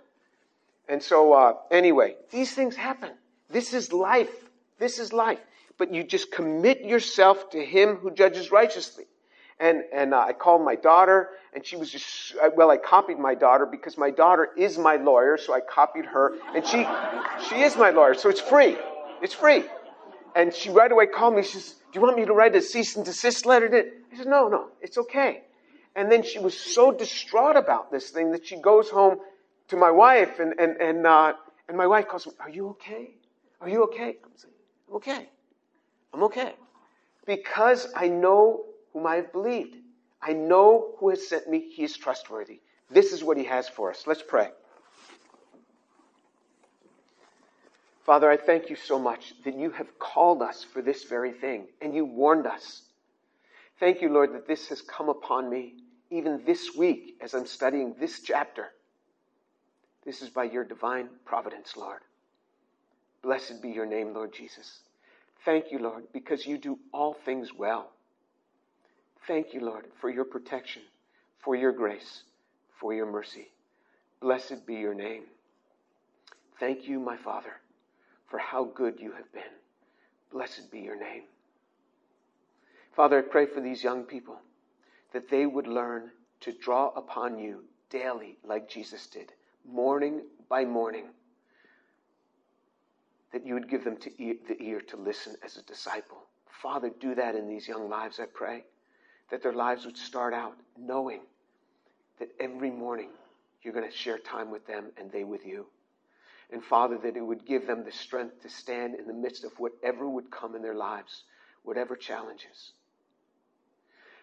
And 0.89 1.03
so, 1.03 1.33
uh, 1.33 1.55
anyway, 1.71 2.17
these 2.31 2.53
things 2.53 2.77
happen. 2.77 3.11
This 3.51 3.75
is 3.75 3.93
life. 3.93 4.31
This 4.79 4.99
is 4.99 5.13
life 5.13 5.41
but 5.79 5.93
you 5.93 6.03
just 6.05 6.31
commit 6.31 6.85
yourself 6.85 7.51
to 7.51 7.65
Him 7.65 7.97
who 7.97 8.11
judges 8.11 8.51
righteously. 8.51 9.05
And, 9.59 9.85
and 9.93 10.13
uh, 10.13 10.21
I 10.21 10.33
called 10.35 10.63
my 10.63 10.75
daughter, 10.75 11.31
and 11.55 11.65
she 11.65 11.77
was 11.77 11.91
just, 11.91 12.37
uh, 12.43 12.51
well, 12.55 12.71
I 12.71 12.77
copied 12.77 13.19
my 13.19 13.35
daughter 13.35 13.65
because 13.65 13.97
my 13.97 14.11
daughter 14.11 14.51
is 14.57 14.77
my 14.77 14.97
lawyer, 14.97 15.39
so 15.39 15.55
I 15.55 15.61
copied 15.61 16.05
her, 16.05 16.35
and 16.55 16.67
she, 16.67 16.87
she 17.49 17.63
is 17.63 17.77
my 17.77 17.91
lawyer, 17.91 18.13
so 18.13 18.29
it's 18.29 18.41
free. 18.41 18.77
It's 19.23 19.33
free. 19.33 19.65
And 20.35 20.53
she 20.53 20.69
right 20.69 20.93
away 20.93 21.07
called 21.07 21.35
me, 21.35 21.43
she 21.43 21.53
says, 21.53 21.77
do 21.91 21.99
you 21.99 22.03
want 22.03 22.19
me 22.19 22.27
to 22.27 22.35
write 22.35 22.55
a 22.55 22.61
cease 22.61 22.97
and 22.97 23.05
desist 23.05 23.47
letter? 23.47 23.69
To 23.71 23.79
I 24.13 24.17
said, 24.19 24.27
no, 24.27 24.49
no, 24.49 24.69
it's 24.83 24.99
okay. 24.99 25.45
And 25.95 26.13
then 26.13 26.23
she 26.23 26.39
was 26.39 26.59
so 26.59 26.93
distraught 26.93 27.57
about 27.57 27.91
this 27.91 28.11
thing 28.11 28.33
that 28.33 28.47
she 28.47 28.61
goes 28.61 28.91
home 28.91 29.17
to 29.69 29.77
my 29.77 29.91
wife, 29.91 30.39
and, 30.39 30.53
and, 30.59 30.77
and, 30.77 31.07
uh, 31.07 31.33
and 31.69 31.79
my 31.79 31.87
wife 31.87 32.09
calls 32.09 32.27
me, 32.27 32.35
are 32.41 32.51
you 32.51 32.69
okay? 32.71 33.15
Are 33.63 33.69
you 33.71 33.85
okay? 33.85 34.19
I'm 34.23 34.31
saying, 34.37 34.55
I'm 34.89 34.97
okay. 34.97 35.29
I'm 36.13 36.23
okay. 36.25 36.55
Because 37.25 37.89
I 37.97 38.09
know 38.09 38.65
whom 38.97 39.07
I 39.07 39.17
have 39.17 39.31
believed. 39.31 39.77
I 40.23 40.33
know 40.33 40.95
who 40.97 41.11
has 41.11 41.29
sent 41.29 41.51
me. 41.51 41.69
He 41.71 41.85
is 41.85 41.99
trustworthy. 41.99 42.61
This 42.91 43.13
is 43.13 43.23
what 43.23 43.37
he 43.37 43.45
has 43.45 43.69
for 43.69 43.91
us. 43.91 44.07
Let's 44.07 44.23
pray. 44.27 44.49
Father, 48.07 48.31
I 48.31 48.39
thank 48.39 48.71
you 48.71 48.77
so 48.77 48.99
much 48.99 49.35
that 49.45 49.55
you 49.55 49.69
have 49.73 49.99
called 49.99 50.41
us 50.41 50.65
for 50.65 50.81
this 50.81 51.05
very 51.05 51.33
thing 51.33 51.67
and 51.83 51.95
you 51.95 52.07
warned 52.07 52.47
us. 52.47 52.85
Thank 53.79 54.01
you, 54.01 54.09
Lord, 54.09 54.33
that 54.33 54.49
this 54.49 54.69
has 54.69 54.81
come 54.81 55.11
upon 55.11 55.51
me 55.51 55.75
even 56.11 56.43
this 56.47 56.75
week 56.75 57.19
as 57.21 57.35
I'm 57.35 57.45
studying 57.45 57.97
this 58.01 58.21
chapter. 58.21 58.69
This 60.07 60.23
is 60.23 60.31
by 60.31 60.45
your 60.45 60.65
divine 60.65 61.11
providence, 61.27 61.77
Lord. 61.77 62.01
Blessed 63.23 63.61
be 63.61 63.69
your 63.69 63.85
name, 63.85 64.15
Lord 64.15 64.33
Jesus. 64.33 64.79
Thank 65.45 65.71
you, 65.71 65.81
Lord, 65.81 66.05
because 66.15 66.47
you 66.47 66.57
do 66.57 66.79
all 66.95 67.13
things 67.13 67.53
well. 67.53 67.91
Thank 69.27 69.53
you, 69.53 69.61
Lord, 69.61 69.87
for 70.01 70.09
your 70.09 70.25
protection, 70.25 70.83
for 71.39 71.57
your 71.57 71.73
grace, 71.73 72.23
for 72.81 72.95
your 72.95 73.07
mercy. 73.07 73.49
Blessed 74.21 74.67
be 74.67 74.75
your 74.75 74.95
name. 74.95 75.25
Thank 76.61 76.87
you, 76.89 77.01
my 77.01 77.17
Father, 77.17 77.55
for 78.29 78.39
how 78.39 78.65
good 78.65 79.01
you 79.01 79.13
have 79.13 79.31
been. 79.33 79.43
Blessed 80.33 80.71
be 80.71 80.81
your 80.81 80.99
name. 80.99 81.23
Father, 82.95 83.19
I 83.19 83.23
pray 83.23 83.47
for 83.47 83.61
these 83.61 83.83
young 83.83 84.05
people 84.05 84.39
that 85.13 85.29
they 85.29 85.45
would 85.45 85.67
learn 85.67 86.11
to 86.41 86.53
draw 86.53 86.89
upon 86.97 87.39
you 87.39 87.65
daily 87.91 88.37
like 88.45 88.69
Jesus 88.69 89.07
did, 89.07 89.33
morning 89.69 90.23
by 90.49 90.65
morning. 90.65 91.07
That 93.33 93.45
you 93.45 93.55
would 93.55 93.69
give 93.69 93.85
them 93.85 93.99
the 93.99 94.57
ear 94.61 94.81
to 94.81 94.97
listen 94.97 95.35
as 95.45 95.57
a 95.57 95.63
disciple. 95.65 96.23
Father, 96.63 96.91
do 97.01 97.15
that 97.17 97.35
in 97.35 97.49
these 97.49 97.69
young 97.69 97.91
lives, 97.91 98.19
I 98.21 98.27
pray. 98.27 98.65
That 99.31 99.43
their 99.43 99.53
lives 99.53 99.85
would 99.85 99.97
start 99.97 100.35
out 100.35 100.57
knowing 100.79 101.21
that 102.19 102.29
every 102.41 102.71
morning 102.71 103.11
you're 103.63 103.75
going 103.75 103.91
to 103.91 103.97
share 103.97 104.19
time 104.19 104.51
with 104.51 104.67
them 104.67 104.93
and 104.97 105.11
they 105.11 105.25
with 105.25 105.45
you. 105.45 105.67
And 106.53 106.63
Father, 106.63 106.97
that 106.99 107.17
it 107.17 107.21
would 107.21 107.45
give 107.45 107.67
them 107.67 107.85
the 107.85 107.93
strength 107.93 108.43
to 108.43 108.49
stand 108.49 108.95
in 108.95 109.07
the 109.07 109.13
midst 109.13 109.45
of 109.45 109.59
whatever 109.59 110.09
would 110.09 110.31
come 110.31 110.55
in 110.55 110.63
their 110.63 110.75
lives, 110.75 111.25
whatever 111.65 111.97
challenges. 111.97 112.73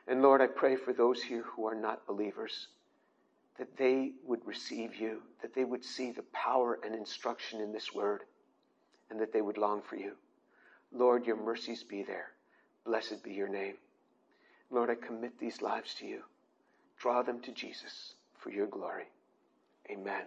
And 0.08 0.22
Lord, 0.22 0.42
I 0.42 0.48
pray 0.48 0.76
for 0.78 0.94
those 0.94 1.22
here 1.22 1.44
who 1.44 1.66
are 1.68 1.76
not 1.76 2.08
believers, 2.08 2.68
that 3.58 3.78
they 3.78 4.12
would 4.26 4.46
receive 4.46 4.96
you, 4.96 5.22
that 5.42 5.54
they 5.54 5.64
would 5.64 5.84
see 5.84 6.12
the 6.12 6.24
power 6.34 6.80
and 6.84 6.96
instruction 6.96 7.62
in 7.62 7.72
this 7.72 7.94
word, 7.94 8.22
and 9.10 9.20
that 9.20 9.34
they 9.34 9.42
would 9.42 9.58
long 9.58 9.82
for 9.82 9.96
you. 9.96 10.14
Lord, 10.92 11.26
your 11.26 11.36
mercies 11.38 11.84
be 11.84 12.04
there. 12.04 12.28
Blessed 12.86 13.24
be 13.24 13.34
your 13.34 13.50
name. 13.50 13.76
Lord, 14.74 14.90
I 14.90 14.96
commit 14.96 15.40
these 15.40 15.62
lives 15.62 15.94
to 16.00 16.08
you. 16.08 16.24
Draw 16.98 17.22
them 17.22 17.40
to 17.42 17.52
Jesus 17.52 18.16
for 18.40 18.50
your 18.50 18.66
glory. 18.66 19.06
Amen. 19.90 20.24